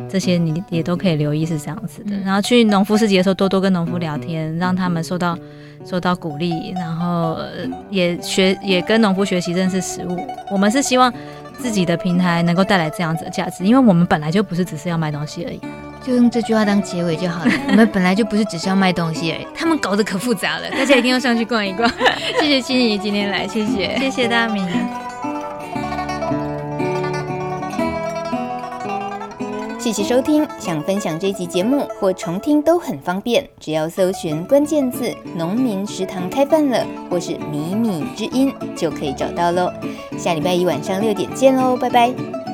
[0.10, 2.16] 这些你也都可以留意是这样子的。
[2.26, 5.38] 然后去农夫市集的时候，多多跟农夫聊天，让他们受到。
[5.86, 7.38] 受到鼓励，然后
[7.90, 10.18] 也学也跟农夫学习认识食物。
[10.50, 11.14] 我们是希望
[11.60, 15.60] 自己的平台能够带来这样子的价值，因为我们本来就不是只是要卖东西而已。
[16.02, 17.52] 就用这句话当结尾就好了。
[17.68, 21.92] 我们本来就不是只是要卖东西而已，他们搞得可复杂了，大家一定要上去逛一逛。
[22.40, 24.62] 谢谢心怡今天来，谢谢，谢谢大米。
[29.84, 39.70] 谢谢收听，想分享这集节目或重听都很方便，只要搜寻关键字“农民食堂开饭了”或是“米米之音”就可以找到喽。
[40.18, 42.53] 下礼拜一晚上六点见喽，拜拜。